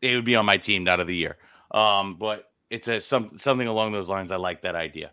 it 0.01 0.15
would 0.15 0.25
be 0.25 0.35
on 0.35 0.45
my 0.45 0.57
team, 0.57 0.83
not 0.83 0.99
of 0.99 1.07
the 1.07 1.15
year. 1.15 1.37
Um, 1.71 2.15
but 2.15 2.51
it's 2.69 2.87
a 2.87 3.01
some 3.01 3.37
something 3.37 3.67
along 3.67 3.91
those 3.91 4.09
lines. 4.09 4.31
I 4.31 4.37
like 4.37 4.61
that 4.63 4.75
idea. 4.75 5.11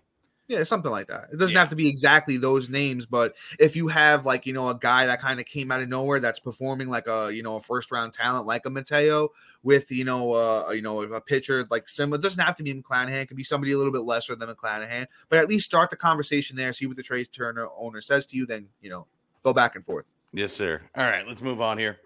Yeah, 0.49 0.62
something 0.62 0.93
like 0.93 1.09
that. 1.09 1.25
It 1.33 1.39
doesn't 1.39 1.55
yeah. 1.55 1.61
have 1.61 1.71
to 1.71 1.77
be 1.77 1.89
exactly 1.89 2.37
those 2.37 2.71
names, 2.71 3.05
but 3.05 3.35
if 3.59 3.75
you 3.75 3.89
have 3.89 4.25
like 4.25 4.47
you 4.47 4.53
know 4.53 4.69
a 4.69 4.79
guy 4.79 5.07
that 5.07 5.21
kind 5.21 5.41
of 5.41 5.47
came 5.47 5.73
out 5.73 5.83
of 5.83 5.89
nowhere 5.89 6.21
that's 6.21 6.39
performing 6.39 6.89
like 6.89 7.09
a 7.09 7.31
you 7.35 7.43
know 7.43 7.57
a 7.57 7.61
first 7.61 7.91
round 7.91 8.12
talent 8.12 8.47
like 8.47 8.65
a 8.65 8.71
Mateo 8.71 9.31
with 9.65 9.91
you 9.91 10.05
know 10.05 10.33
uh 10.33 10.71
you 10.71 10.83
know 10.83 11.03
a 11.03 11.21
pitcher 11.21 11.67
like 11.69 11.89
similar, 11.89 12.19
it 12.19 12.23
doesn't 12.23 12.43
have 12.43 12.55
to 12.57 12.62
be 12.62 12.73
McClanahan. 12.73 13.23
It 13.23 13.27
could 13.27 13.37
be 13.37 13.43
somebody 13.43 13.73
a 13.73 13.77
little 13.77 13.93
bit 13.93 14.03
lesser 14.03 14.37
than 14.37 14.49
McClanahan, 14.49 15.07
but 15.29 15.41
at 15.41 15.49
least 15.49 15.67
start 15.67 15.91
the 15.91 15.97
conversation 15.97 16.57
there. 16.57 16.73
See 16.73 16.87
what 16.87 16.97
the 16.97 17.03
Trea 17.03 17.25
Turner 17.25 17.69
owner 17.77 18.01
says 18.01 18.25
to 18.27 18.37
you. 18.37 18.47
Then 18.47 18.69
you 18.81 18.91
know 18.91 19.09
go 19.47 19.53
back 19.53 19.77
and 19.77 19.85
forth. 19.85 20.13
Yes, 20.33 20.53
sir. 20.53 20.83
All 20.97 21.07
right, 21.07 21.27
let's 21.27 21.41
move 21.41 21.61
on 21.61 21.79
here. 21.79 21.99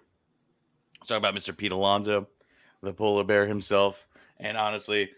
Let's 1.00 1.08
talk 1.08 1.16
about 1.16 1.34
Mr. 1.34 1.56
Pete 1.56 1.72
Alonso, 1.72 2.28
the 2.82 2.92
polar 2.92 3.24
bear 3.24 3.46
himself. 3.46 4.06
And 4.40 4.58
honestly, 4.58 5.10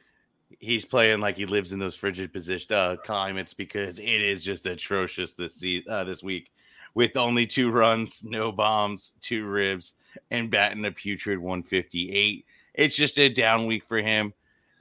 he's 0.60 0.84
playing 0.84 1.18
like 1.18 1.36
he 1.36 1.46
lives 1.46 1.72
in 1.72 1.80
those 1.80 1.96
frigid 1.96 2.32
position 2.32 2.76
uh, 2.76 2.94
climates 3.04 3.54
because 3.54 3.98
it 3.98 4.04
is 4.04 4.44
just 4.44 4.66
atrocious 4.66 5.34
this 5.34 5.56
season, 5.56 5.90
uh, 5.92 6.04
this 6.04 6.22
week, 6.22 6.52
with 6.94 7.16
only 7.16 7.44
two 7.44 7.72
runs, 7.72 8.22
no 8.24 8.52
bombs, 8.52 9.14
two 9.20 9.44
ribs, 9.44 9.94
and 10.30 10.48
batting 10.48 10.84
a 10.84 10.92
putrid 10.92 11.40
158. 11.40 12.46
It's 12.74 12.94
just 12.94 13.18
a 13.18 13.28
down 13.28 13.66
week 13.66 13.84
for 13.84 14.00
him. 14.00 14.32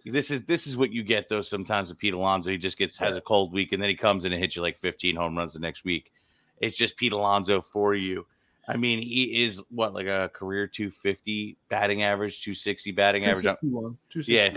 This 0.05 0.29
is 0.29 0.43
this 0.45 0.67
is 0.67 0.77
what 0.77 0.91
you 0.91 1.03
get 1.03 1.27
though. 1.27 1.41
Sometimes 1.41 1.89
with 1.89 1.97
Pete 1.97 2.13
Alonso, 2.13 2.51
he 2.51 2.57
just 2.57 2.77
gets 2.77 2.97
has 2.97 3.15
a 3.15 3.21
cold 3.21 3.51
week, 3.53 3.71
and 3.71 3.81
then 3.81 3.89
he 3.89 3.95
comes 3.95 4.25
in 4.25 4.33
and 4.33 4.41
hits 4.41 4.55
you 4.55 4.61
like 4.61 4.79
15 4.79 5.15
home 5.15 5.37
runs 5.37 5.53
the 5.53 5.59
next 5.59 5.85
week. 5.85 6.11
It's 6.61 6.77
just 6.77 6.95
Pete 6.95 7.11
Alonso 7.13 7.61
for 7.61 7.95
you. 7.95 8.25
I 8.67 8.77
mean, 8.77 9.01
he 9.01 9.43
is 9.43 9.61
what 9.69 9.93
like 9.93 10.07
a 10.07 10.29
career 10.33 10.67
250 10.67 11.57
batting 11.69 12.03
average, 12.03 12.41
260 12.41 12.91
batting 12.91 13.25
average. 13.25 13.43
260. 14.11 14.33
Yeah. 14.33 14.53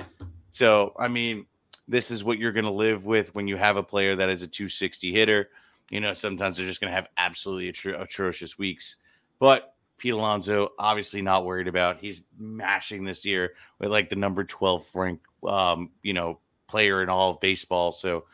So 0.51 0.95
I 0.99 1.09
mean, 1.09 1.47
this 1.89 2.11
is 2.11 2.23
what 2.23 2.39
you're 2.39 2.53
going 2.53 2.65
to 2.65 2.71
live 2.71 3.05
with 3.05 3.35
when 3.35 3.49
you 3.49 3.57
have 3.57 3.77
a 3.77 3.83
player 3.83 4.15
that 4.17 4.29
is 4.29 4.43
a 4.43 4.47
260 4.47 5.13
hitter. 5.13 5.51
You 5.91 6.01
know, 6.01 6.15
sometimes 6.15 6.57
they're 6.57 6.67
just 6.67 6.81
going 6.81 6.91
to 6.91 6.95
have 6.95 7.09
absolutely 7.19 7.73
atro- 7.73 8.01
atrocious 8.01 8.59
weeks. 8.59 8.97
But 9.39 9.75
Pete 9.99 10.13
Alonso, 10.13 10.73
obviously 10.79 11.23
not 11.23 11.45
worried 11.45 11.69
about. 11.69 11.99
He's 11.99 12.23
mashing 12.39 13.05
this 13.05 13.25
year 13.25 13.55
with 13.79 13.91
like 13.91 14.11
the 14.11 14.17
number 14.17 14.45
12 14.45 14.87
rank, 14.95 15.21
um, 15.47 15.91
you 16.03 16.13
know, 16.13 16.39
player 16.69 17.03
in 17.03 17.09
all 17.09 17.33
of 17.33 17.41
baseball. 17.41 17.93
So, 17.93 18.25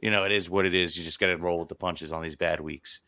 you 0.00 0.10
know, 0.10 0.24
it 0.24 0.32
is 0.32 0.48
what 0.48 0.64
it 0.64 0.74
is. 0.74 0.96
You 0.96 1.04
just 1.04 1.18
got 1.18 1.26
to 1.26 1.36
roll 1.36 1.58
with 1.58 1.68
the 1.68 1.74
punches 1.74 2.12
on 2.12 2.22
these 2.22 2.36
bad 2.36 2.60
weeks. 2.60 3.00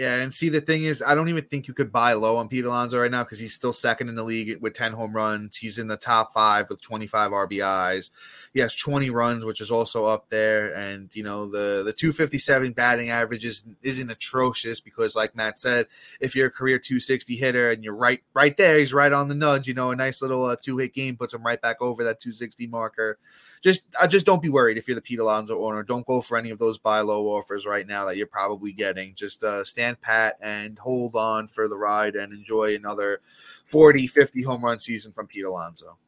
Yeah, 0.00 0.22
and 0.22 0.32
see 0.32 0.48
the 0.48 0.62
thing 0.62 0.84
is, 0.84 1.02
I 1.06 1.14
don't 1.14 1.28
even 1.28 1.44
think 1.44 1.68
you 1.68 1.74
could 1.74 1.92
buy 1.92 2.14
low 2.14 2.38
on 2.38 2.48
Pete 2.48 2.64
Alonso 2.64 2.98
right 2.98 3.10
now 3.10 3.22
because 3.22 3.38
he's 3.38 3.52
still 3.52 3.74
second 3.74 4.08
in 4.08 4.14
the 4.14 4.22
league 4.22 4.58
with 4.62 4.72
10 4.72 4.94
home 4.94 5.14
runs. 5.14 5.58
He's 5.58 5.76
in 5.76 5.88
the 5.88 5.98
top 5.98 6.32
five 6.32 6.70
with 6.70 6.80
25 6.80 7.32
RBIs. 7.32 8.08
He 8.52 8.60
has 8.60 8.74
20 8.74 9.10
runs, 9.10 9.44
which 9.44 9.60
is 9.60 9.70
also 9.70 10.06
up 10.06 10.28
there. 10.28 10.74
And 10.74 11.14
you 11.14 11.22
know, 11.22 11.48
the 11.48 11.82
the 11.84 11.92
257 11.92 12.72
batting 12.72 13.10
average 13.10 13.44
is, 13.44 13.64
isn't 13.82 14.10
atrocious 14.10 14.80
because, 14.80 15.14
like 15.14 15.36
Matt 15.36 15.58
said, 15.58 15.86
if 16.20 16.34
you're 16.34 16.48
a 16.48 16.50
career 16.50 16.78
260 16.78 17.36
hitter 17.36 17.70
and 17.70 17.84
you're 17.84 17.94
right 17.94 18.22
right 18.34 18.56
there, 18.56 18.78
he's 18.78 18.94
right 18.94 19.12
on 19.12 19.28
the 19.28 19.34
nudge. 19.34 19.66
You 19.66 19.74
know, 19.74 19.90
a 19.90 19.96
nice 19.96 20.22
little 20.22 20.44
uh, 20.44 20.56
two 20.60 20.78
hit 20.78 20.94
game 20.94 21.16
puts 21.16 21.34
him 21.34 21.44
right 21.44 21.60
back 21.60 21.80
over 21.80 22.04
that 22.04 22.20
260 22.20 22.66
marker 22.66 23.18
just 23.60 23.86
uh, 24.00 24.06
just 24.06 24.24
don't 24.24 24.42
be 24.42 24.48
worried 24.48 24.78
if 24.78 24.88
you're 24.88 24.94
the 24.94 25.02
Pete 25.02 25.18
Alonso 25.18 25.62
owner. 25.64 25.82
Don't 25.82 26.06
go 26.06 26.20
for 26.20 26.38
any 26.38 26.50
of 26.50 26.58
those 26.58 26.78
buy 26.78 27.00
low 27.00 27.26
offers 27.26 27.66
right 27.66 27.86
now 27.86 28.06
that 28.06 28.16
you're 28.16 28.26
probably 28.26 28.72
getting. 28.72 29.14
Just 29.14 29.44
uh, 29.44 29.64
stand 29.64 30.00
pat 30.00 30.36
and 30.40 30.78
hold 30.78 31.14
on 31.14 31.46
for 31.46 31.68
the 31.68 31.76
ride 31.76 32.16
and 32.16 32.32
enjoy 32.32 32.74
another 32.74 33.20
40, 33.66 34.06
50 34.06 34.42
home 34.42 34.64
run 34.64 34.80
season 34.80 35.12
from 35.12 35.26
Pete 35.26 35.44
Alonso. 35.44 35.98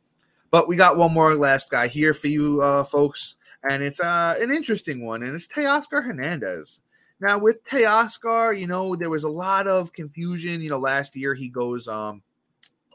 But 0.52 0.68
we 0.68 0.76
got 0.76 0.96
one 0.96 1.12
more 1.12 1.34
last 1.34 1.70
guy 1.70 1.88
here 1.88 2.14
for 2.14 2.28
you 2.28 2.60
uh, 2.62 2.84
folks, 2.84 3.34
and 3.68 3.82
it's 3.82 3.98
uh, 3.98 4.36
an 4.38 4.54
interesting 4.54 5.04
one, 5.04 5.24
and 5.24 5.34
it's 5.34 5.48
Teoscar 5.48 6.04
Hernandez. 6.04 6.80
Now 7.20 7.38
with 7.38 7.64
Teoscar, 7.64 8.58
you 8.58 8.68
know 8.68 8.94
there 8.94 9.10
was 9.10 9.24
a 9.24 9.30
lot 9.30 9.66
of 9.66 9.92
confusion. 9.92 10.60
You 10.60 10.70
know, 10.70 10.78
last 10.78 11.16
year 11.16 11.34
he 11.34 11.48
goes 11.48 11.88
um 11.88 12.22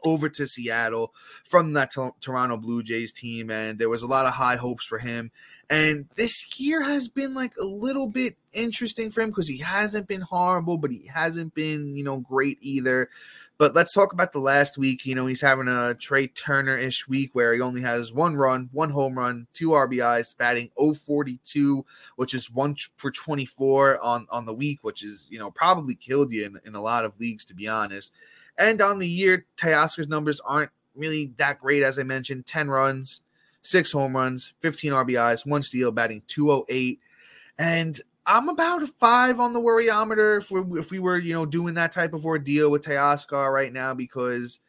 over 0.04 0.28
to 0.28 0.46
Seattle 0.46 1.12
from 1.44 1.72
that 1.72 1.92
Toronto 2.20 2.56
Blue 2.56 2.82
Jays 2.82 3.12
team, 3.12 3.50
and 3.50 3.78
there 3.78 3.88
was 3.88 4.02
a 4.02 4.06
lot 4.06 4.26
of 4.26 4.34
high 4.34 4.56
hopes 4.56 4.86
for 4.86 4.98
him. 4.98 5.30
And 5.70 6.06
this 6.14 6.58
year 6.58 6.82
has 6.82 7.08
been 7.08 7.34
like 7.34 7.52
a 7.60 7.64
little 7.64 8.06
bit 8.06 8.36
interesting 8.52 9.10
for 9.10 9.20
him 9.20 9.30
because 9.30 9.48
he 9.48 9.58
hasn't 9.58 10.06
been 10.06 10.22
horrible, 10.22 10.78
but 10.78 10.90
he 10.90 11.06
hasn't 11.12 11.54
been, 11.54 11.94
you 11.94 12.04
know, 12.04 12.18
great 12.18 12.58
either. 12.60 13.10
But 13.58 13.74
let's 13.74 13.92
talk 13.92 14.12
about 14.12 14.30
the 14.30 14.38
last 14.38 14.78
week. 14.78 15.04
You 15.04 15.16
know, 15.16 15.26
he's 15.26 15.40
having 15.40 15.66
a 15.66 15.94
Trea 15.94 16.28
Turner 16.28 16.78
ish 16.78 17.08
week 17.08 17.30
where 17.32 17.52
he 17.52 17.60
only 17.60 17.80
has 17.80 18.12
one 18.12 18.36
run, 18.36 18.68
one 18.70 18.90
home 18.90 19.18
run, 19.18 19.48
two 19.52 19.70
RBIs, 19.70 20.36
batting 20.36 20.70
042, 20.78 21.84
which 22.14 22.34
is 22.34 22.52
one 22.52 22.76
for 22.96 23.10
24 23.10 23.98
on, 24.00 24.28
on 24.30 24.46
the 24.46 24.54
week, 24.54 24.78
which 24.82 25.02
is, 25.02 25.26
you 25.28 25.40
know, 25.40 25.50
probably 25.50 25.96
killed 25.96 26.30
you 26.30 26.46
in, 26.46 26.60
in 26.64 26.76
a 26.76 26.80
lot 26.80 27.04
of 27.04 27.18
leagues, 27.18 27.44
to 27.46 27.54
be 27.54 27.66
honest. 27.66 28.14
And 28.60 28.80
on 28.80 29.00
the 29.00 29.08
year, 29.08 29.44
Teoscar's 29.56 30.08
numbers 30.08 30.40
aren't 30.40 30.70
really 30.94 31.32
that 31.38 31.58
great, 31.58 31.82
as 31.82 31.98
I 31.98 32.04
mentioned 32.04 32.46
10 32.46 32.70
runs, 32.70 33.22
six 33.62 33.90
home 33.90 34.14
runs, 34.14 34.52
15 34.60 34.92
RBIs, 34.92 35.44
one 35.44 35.62
steal, 35.62 35.90
batting 35.90 36.22
208. 36.28 37.00
And 37.58 38.00
I'm 38.28 38.50
about 38.50 38.82
a 38.82 38.86
five 38.86 39.40
on 39.40 39.54
the 39.54 39.60
worryometer 39.60 40.36
if 40.36 40.50
we 40.50 40.78
if 40.78 40.90
we 40.90 40.98
were 40.98 41.16
you 41.16 41.32
know 41.32 41.46
doing 41.46 41.74
that 41.74 41.92
type 41.92 42.12
of 42.12 42.26
ordeal 42.26 42.70
with 42.70 42.84
Teoscar 42.84 43.50
right 43.50 43.72
now 43.72 43.94
because 43.94 44.60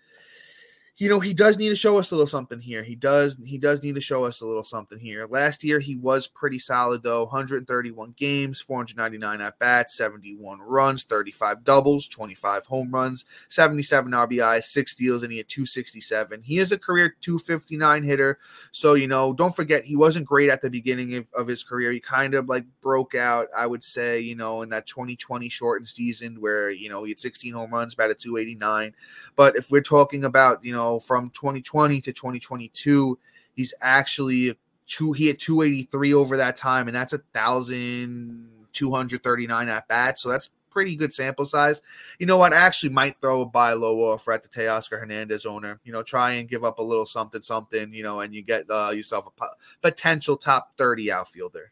you 0.99 1.07
know, 1.07 1.21
he 1.21 1.33
does 1.33 1.57
need 1.57 1.69
to 1.69 1.77
show 1.77 1.97
us 1.97 2.11
a 2.11 2.15
little 2.15 2.27
something 2.27 2.59
here. 2.59 2.83
He 2.83 2.93
does 2.93 3.39
he 3.45 3.57
does 3.57 3.81
need 3.81 3.95
to 3.95 4.01
show 4.01 4.25
us 4.25 4.41
a 4.41 4.45
little 4.45 4.65
something 4.65 4.99
here. 4.99 5.27
Last 5.29 5.63
year 5.63 5.79
he 5.79 5.95
was 5.95 6.27
pretty 6.27 6.59
solid 6.59 7.03
though. 7.03 7.23
131 7.23 8.15
games, 8.17 8.59
499 8.59 9.39
at 9.39 9.57
bats, 9.59 9.95
71 9.95 10.59
runs, 10.59 11.05
35 11.05 11.63
doubles, 11.63 12.09
25 12.09 12.65
home 12.65 12.91
runs, 12.91 13.23
77 13.47 14.11
RBI, 14.11 14.61
6 14.61 14.91
steals 14.91 15.23
and 15.23 15.31
he 15.31 15.37
had 15.37 15.47
267. 15.47 16.41
He 16.43 16.59
is 16.59 16.73
a 16.73 16.77
career 16.77 17.15
259 17.21 18.03
hitter. 18.03 18.37
So, 18.71 18.95
you 18.95 19.07
know, 19.07 19.31
don't 19.31 19.55
forget 19.55 19.85
he 19.85 19.95
wasn't 19.95 20.25
great 20.25 20.49
at 20.49 20.61
the 20.61 20.69
beginning 20.69 21.15
of, 21.15 21.27
of 21.33 21.47
his 21.47 21.63
career. 21.63 21.93
He 21.93 22.01
kind 22.01 22.33
of 22.33 22.49
like 22.49 22.65
broke 22.81 23.15
out, 23.15 23.47
I 23.57 23.67
would 23.67 23.85
say, 23.85 24.19
you 24.19 24.35
know, 24.35 24.63
in 24.63 24.69
that 24.69 24.85
2020 24.85 25.47
shortened 25.47 25.87
season 25.87 26.41
where, 26.41 26.69
you 26.69 26.89
know, 26.89 27.05
he 27.05 27.11
had 27.11 27.21
16 27.21 27.53
home 27.53 27.71
runs, 27.71 27.95
batted 27.95 28.19
289. 28.19 28.93
But 29.37 29.55
if 29.55 29.71
we're 29.71 29.79
talking 29.79 30.25
about, 30.25 30.65
you 30.65 30.73
know, 30.73 30.88
from 30.97 31.29
2020 31.29 32.01
to 32.01 32.13
2022, 32.13 33.19
he's 33.55 33.73
actually 33.81 34.57
two. 34.87 35.13
He 35.13 35.27
had 35.27 35.39
283 35.39 36.13
over 36.13 36.37
that 36.37 36.55
time, 36.55 36.87
and 36.87 36.95
that's 36.95 37.13
a 37.13 37.19
thousand 37.33 38.49
two 38.73 38.91
hundred 38.91 39.23
thirty 39.23 39.45
nine 39.45 39.69
at 39.69 39.87
bats. 39.87 40.21
So 40.21 40.29
that's 40.29 40.49
pretty 40.69 40.95
good 40.95 41.13
sample 41.13 41.45
size. 41.45 41.81
You 42.19 42.25
know 42.25 42.37
what? 42.37 42.53
I 42.53 42.57
actually 42.57 42.91
might 42.91 43.19
throw 43.19 43.41
a 43.41 43.45
buy 43.45 43.73
low 43.73 44.11
offer 44.11 44.31
at 44.31 44.43
the 44.43 44.49
Teoscar 44.49 44.99
Hernandez 44.99 45.45
owner. 45.45 45.79
You 45.83 45.91
know, 45.91 46.03
try 46.03 46.33
and 46.33 46.49
give 46.49 46.63
up 46.63 46.79
a 46.79 46.83
little 46.83 47.05
something, 47.05 47.41
something. 47.41 47.93
You 47.93 48.03
know, 48.03 48.21
and 48.21 48.33
you 48.33 48.41
get 48.41 48.65
uh, 48.69 48.91
yourself 48.93 49.27
a 49.27 49.45
potential 49.81 50.37
top 50.37 50.77
30 50.77 51.11
outfielder. 51.11 51.71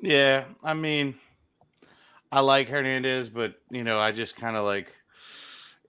Yeah, 0.00 0.44
I 0.62 0.74
mean, 0.74 1.16
I 2.30 2.40
like 2.40 2.68
Hernandez, 2.68 3.28
but 3.28 3.54
you 3.70 3.84
know, 3.84 3.98
I 3.98 4.12
just 4.12 4.36
kind 4.36 4.56
of 4.56 4.64
like 4.64 4.88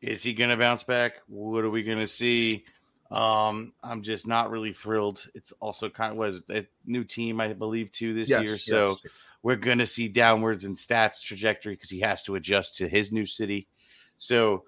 is 0.02 0.24
he 0.24 0.34
going 0.34 0.50
to 0.50 0.58
bounce 0.58 0.84
back? 0.84 1.14
What 1.28 1.64
are 1.64 1.70
we 1.70 1.84
going 1.84 2.00
to 2.00 2.08
see? 2.08 2.66
Um, 3.12 3.74
I'm 3.84 4.04
just 4.04 4.28
not 4.28 4.52
really 4.52 4.74
thrilled. 4.74 5.28
It's 5.34 5.52
also 5.60 5.90
kind 5.90 6.12
of 6.12 6.18
was 6.18 6.42
a 6.50 6.66
new 6.86 7.04
team, 7.04 7.42
I 7.42 7.54
believe, 7.54 7.92
too 7.92 8.14
this 8.14 8.30
yes, 8.30 8.44
year. 8.44 8.56
So 8.56 8.96
we're 9.42 9.56
going 9.56 9.80
to 9.80 9.88
see 9.88 10.08
downwards 10.08 10.64
in 10.64 10.76
stats 10.76 11.22
trajectory 11.22 11.74
because 11.74 11.90
he 11.90 12.00
has 12.02 12.24
to 12.24 12.36
adjust 12.36 12.78
to 12.78 12.88
his 12.88 13.12
new 13.12 13.26
city. 13.26 13.68
So 14.18 14.64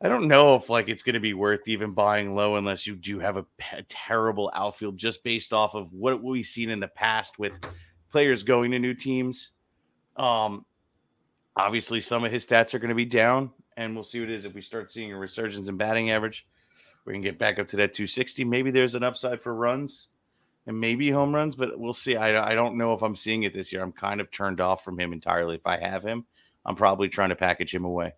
I 0.00 0.08
don't 0.08 0.28
know 0.28 0.54
if 0.54 0.70
like 0.70 0.88
it's 0.88 1.02
going 1.02 1.14
to 1.14 1.20
be 1.20 1.34
worth 1.34 1.66
even 1.66 1.90
buying 1.90 2.34
low 2.34 2.56
unless 2.56 2.86
you 2.86 2.94
do 2.94 3.18
have 3.18 3.36
a, 3.36 3.44
a 3.72 3.82
terrible 3.88 4.50
outfield 4.54 4.96
just 4.96 5.22
based 5.22 5.52
off 5.52 5.74
of 5.74 5.92
what 5.92 6.22
we've 6.22 6.46
seen 6.46 6.70
in 6.70 6.80
the 6.80 6.88
past 6.88 7.38
with 7.38 7.58
players 8.10 8.44
going 8.44 8.70
to 8.70 8.78
new 8.78 8.94
teams. 8.94 9.50
Um, 10.16 10.64
obviously, 11.56 12.00
some 12.00 12.24
of 12.24 12.32
his 12.32 12.46
stats 12.46 12.72
are 12.74 12.78
going 12.78 12.90
to 12.90 12.94
be 12.94 13.04
down 13.04 13.50
and 13.78 13.94
we'll 13.94 14.04
see 14.04 14.18
what 14.18 14.28
it 14.28 14.34
is 14.34 14.44
if 14.44 14.54
we 14.54 14.60
start 14.60 14.90
seeing 14.90 15.12
a 15.12 15.16
resurgence 15.16 15.68
in 15.68 15.76
batting 15.76 16.10
average. 16.10 16.46
We 17.04 17.12
can 17.12 17.22
get 17.22 17.38
back 17.38 17.60
up 17.60 17.68
to 17.68 17.76
that 17.76 17.94
260. 17.94 18.44
Maybe 18.44 18.72
there's 18.72 18.96
an 18.96 19.04
upside 19.04 19.40
for 19.40 19.54
runs 19.54 20.08
and 20.66 20.78
maybe 20.78 21.10
home 21.10 21.32
runs, 21.32 21.54
but 21.54 21.78
we'll 21.78 21.94
see. 21.94 22.16
I, 22.16 22.50
I 22.50 22.54
don't 22.54 22.76
know 22.76 22.92
if 22.92 23.02
I'm 23.02 23.14
seeing 23.14 23.44
it 23.44 23.54
this 23.54 23.72
year. 23.72 23.82
I'm 23.82 23.92
kind 23.92 24.20
of 24.20 24.32
turned 24.32 24.60
off 24.60 24.84
from 24.84 24.98
him 24.98 25.12
entirely. 25.12 25.54
If 25.54 25.66
I 25.66 25.78
have 25.78 26.02
him, 26.02 26.26
I'm 26.66 26.74
probably 26.74 27.08
trying 27.08 27.28
to 27.28 27.36
package 27.36 27.72
him 27.72 27.84
away. 27.84 28.14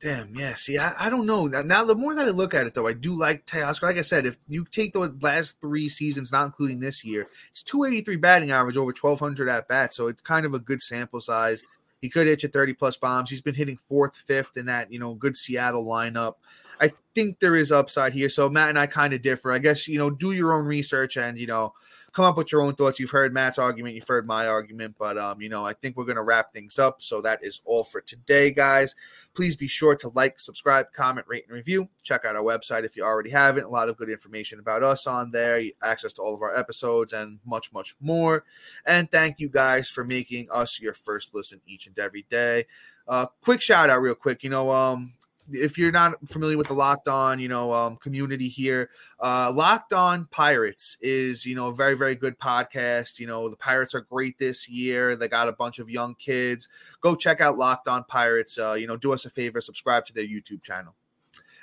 Damn, 0.00 0.34
yeah. 0.34 0.54
See, 0.54 0.78
I, 0.78 0.92
I 0.98 1.10
don't 1.10 1.26
know. 1.26 1.46
Now, 1.46 1.84
the 1.84 1.94
more 1.94 2.14
that 2.16 2.26
I 2.26 2.30
look 2.30 2.54
at 2.54 2.66
it, 2.66 2.74
though, 2.74 2.88
I 2.88 2.92
do 2.92 3.16
like 3.16 3.46
Teoscar. 3.46 3.84
Like 3.84 3.98
I 3.98 4.02
said, 4.02 4.26
if 4.26 4.36
you 4.48 4.66
take 4.68 4.92
the 4.92 5.16
last 5.20 5.60
three 5.60 5.88
seasons, 5.88 6.32
not 6.32 6.46
including 6.46 6.80
this 6.80 7.04
year, 7.04 7.28
it's 7.50 7.62
283 7.62 8.16
batting 8.16 8.50
average 8.50 8.76
over 8.76 8.92
1,200 9.00 9.48
at 9.48 9.68
bats. 9.68 9.96
So 9.96 10.08
it's 10.08 10.20
kind 10.20 10.44
of 10.44 10.54
a 10.54 10.58
good 10.58 10.82
sample 10.82 11.20
size. 11.20 11.62
He 12.04 12.10
could 12.10 12.26
hit 12.26 12.42
you 12.42 12.50
30 12.50 12.74
plus 12.74 12.98
bombs. 12.98 13.30
He's 13.30 13.40
been 13.40 13.54
hitting 13.54 13.78
fourth, 13.78 14.14
fifth 14.14 14.58
in 14.58 14.66
that, 14.66 14.92
you 14.92 14.98
know, 14.98 15.14
good 15.14 15.38
Seattle 15.38 15.86
lineup. 15.86 16.34
I 16.78 16.92
think 17.14 17.40
there 17.40 17.56
is 17.56 17.72
upside 17.72 18.12
here. 18.12 18.28
So 18.28 18.50
Matt 18.50 18.68
and 18.68 18.78
I 18.78 18.86
kind 18.86 19.14
of 19.14 19.22
differ. 19.22 19.50
I 19.50 19.58
guess, 19.58 19.88
you 19.88 19.96
know, 19.96 20.10
do 20.10 20.32
your 20.32 20.52
own 20.52 20.66
research 20.66 21.16
and, 21.16 21.38
you 21.38 21.46
know, 21.46 21.72
come 22.14 22.24
up 22.24 22.36
with 22.36 22.52
your 22.52 22.62
own 22.62 22.74
thoughts. 22.74 23.00
You've 23.00 23.10
heard 23.10 23.34
Matt's 23.34 23.58
argument, 23.58 23.96
you've 23.96 24.06
heard 24.06 24.26
my 24.26 24.46
argument, 24.46 24.94
but 24.98 25.18
um, 25.18 25.42
you 25.42 25.48
know, 25.48 25.66
I 25.66 25.72
think 25.72 25.96
we're 25.96 26.04
gonna 26.04 26.22
wrap 26.22 26.52
things 26.52 26.78
up. 26.78 27.02
So 27.02 27.20
that 27.20 27.40
is 27.42 27.60
all 27.64 27.82
for 27.82 28.00
today, 28.00 28.52
guys. 28.52 28.94
Please 29.34 29.56
be 29.56 29.66
sure 29.66 29.96
to 29.96 30.08
like, 30.14 30.38
subscribe, 30.38 30.92
comment, 30.92 31.26
rate, 31.28 31.44
and 31.48 31.54
review. 31.54 31.88
Check 32.04 32.24
out 32.24 32.36
our 32.36 32.42
website 32.42 32.84
if 32.84 32.96
you 32.96 33.02
already 33.02 33.30
haven't. 33.30 33.64
A 33.64 33.68
lot 33.68 33.88
of 33.88 33.96
good 33.96 34.08
information 34.08 34.60
about 34.60 34.84
us 34.84 35.08
on 35.08 35.32
there, 35.32 35.60
access 35.82 36.12
to 36.14 36.22
all 36.22 36.34
of 36.34 36.42
our 36.42 36.56
episodes, 36.56 37.12
and 37.12 37.40
much, 37.44 37.72
much 37.72 37.96
more. 38.00 38.44
And 38.86 39.10
thank 39.10 39.40
you 39.40 39.48
guys 39.48 39.90
for 39.90 40.04
making 40.04 40.48
us 40.52 40.80
your 40.80 40.94
first 40.94 41.34
listen 41.34 41.60
each 41.66 41.88
and 41.88 41.98
every 41.98 42.26
day. 42.30 42.66
Uh, 43.08 43.26
quick 43.42 43.60
shout 43.60 43.90
out, 43.90 44.00
real 44.00 44.14
quick. 44.14 44.44
You 44.44 44.50
know, 44.50 44.70
um, 44.70 45.12
if 45.50 45.76
you're 45.78 45.92
not 45.92 46.14
familiar 46.28 46.56
with 46.56 46.68
the 46.68 46.74
Locked 46.74 47.08
On, 47.08 47.38
you 47.38 47.48
know, 47.48 47.72
um, 47.72 47.96
community 47.96 48.48
here, 48.48 48.90
uh, 49.20 49.52
Locked 49.54 49.92
On 49.92 50.26
Pirates 50.26 50.98
is, 51.00 51.44
you 51.44 51.54
know, 51.54 51.68
a 51.68 51.74
very, 51.74 51.94
very 51.94 52.14
good 52.14 52.38
podcast. 52.38 53.18
You 53.18 53.26
know, 53.26 53.48
the 53.48 53.56
Pirates 53.56 53.94
are 53.94 54.00
great 54.00 54.38
this 54.38 54.68
year. 54.68 55.16
They 55.16 55.28
got 55.28 55.48
a 55.48 55.52
bunch 55.52 55.78
of 55.78 55.90
young 55.90 56.14
kids. 56.14 56.68
Go 57.00 57.14
check 57.14 57.40
out 57.40 57.58
Locked 57.58 57.88
On 57.88 58.04
Pirates. 58.04 58.58
Uh, 58.58 58.74
you 58.74 58.86
know, 58.86 58.96
do 58.96 59.12
us 59.12 59.24
a 59.24 59.30
favor, 59.30 59.60
subscribe 59.60 60.06
to 60.06 60.12
their 60.12 60.24
YouTube 60.24 60.62
channel. 60.62 60.94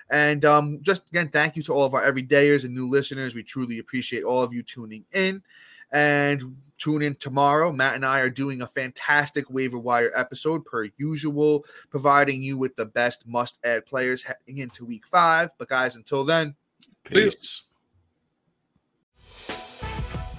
And 0.10 0.44
um, 0.44 0.80
just 0.82 1.08
again, 1.08 1.30
thank 1.30 1.56
you 1.56 1.64
to 1.64 1.74
all 1.74 1.86
of 1.86 1.94
our 1.94 2.02
everydayers 2.04 2.66
and 2.66 2.74
new 2.74 2.90
listeners. 2.90 3.34
We 3.34 3.44
truly 3.44 3.80
appreciate 3.80 4.24
all 4.24 4.44
of 4.44 4.54
you 4.54 4.62
tuning 4.62 5.06
in. 5.14 5.42
And 5.92 6.58
tune 6.78 7.02
in 7.02 7.16
tomorrow. 7.16 7.72
Matt 7.72 7.96
and 7.96 8.06
I 8.06 8.20
are 8.20 8.30
doing 8.30 8.62
a 8.62 8.68
fantastic 8.68 9.50
waiver 9.50 9.78
wire 9.78 10.12
episode 10.16 10.66
per 10.66 10.90
usual, 10.98 11.66
providing 11.90 12.42
you 12.42 12.58
with 12.58 12.76
the 12.76 12.86
best 12.86 13.28
must 13.28 13.60
add 13.64 13.86
players 13.86 14.24
heading 14.24 14.58
into 14.58 14.86
week 14.86 15.06
five. 15.06 15.52
But 15.58 15.70
guys, 15.70 15.96
until 15.96 16.24
then, 16.24 16.56
peace. 17.04 17.64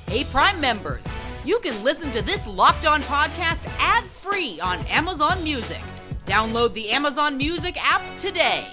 Hey, 0.08 0.24
Prime 0.24 0.60
members, 0.60 1.04
you 1.44 1.58
can 1.60 1.82
listen 1.82 2.12
to 2.12 2.22
this 2.22 2.46
locked 2.46 2.84
on 2.84 3.02
podcast 3.02 3.64
ad 3.78 4.04
free 4.04 4.60
on 4.60 4.84
Amazon 4.86 5.42
Music. 5.42 5.80
Download 6.26 6.72
the 6.74 6.90
Amazon 6.90 7.36
Music 7.36 7.76
app 7.82 8.02
today. 8.18 8.66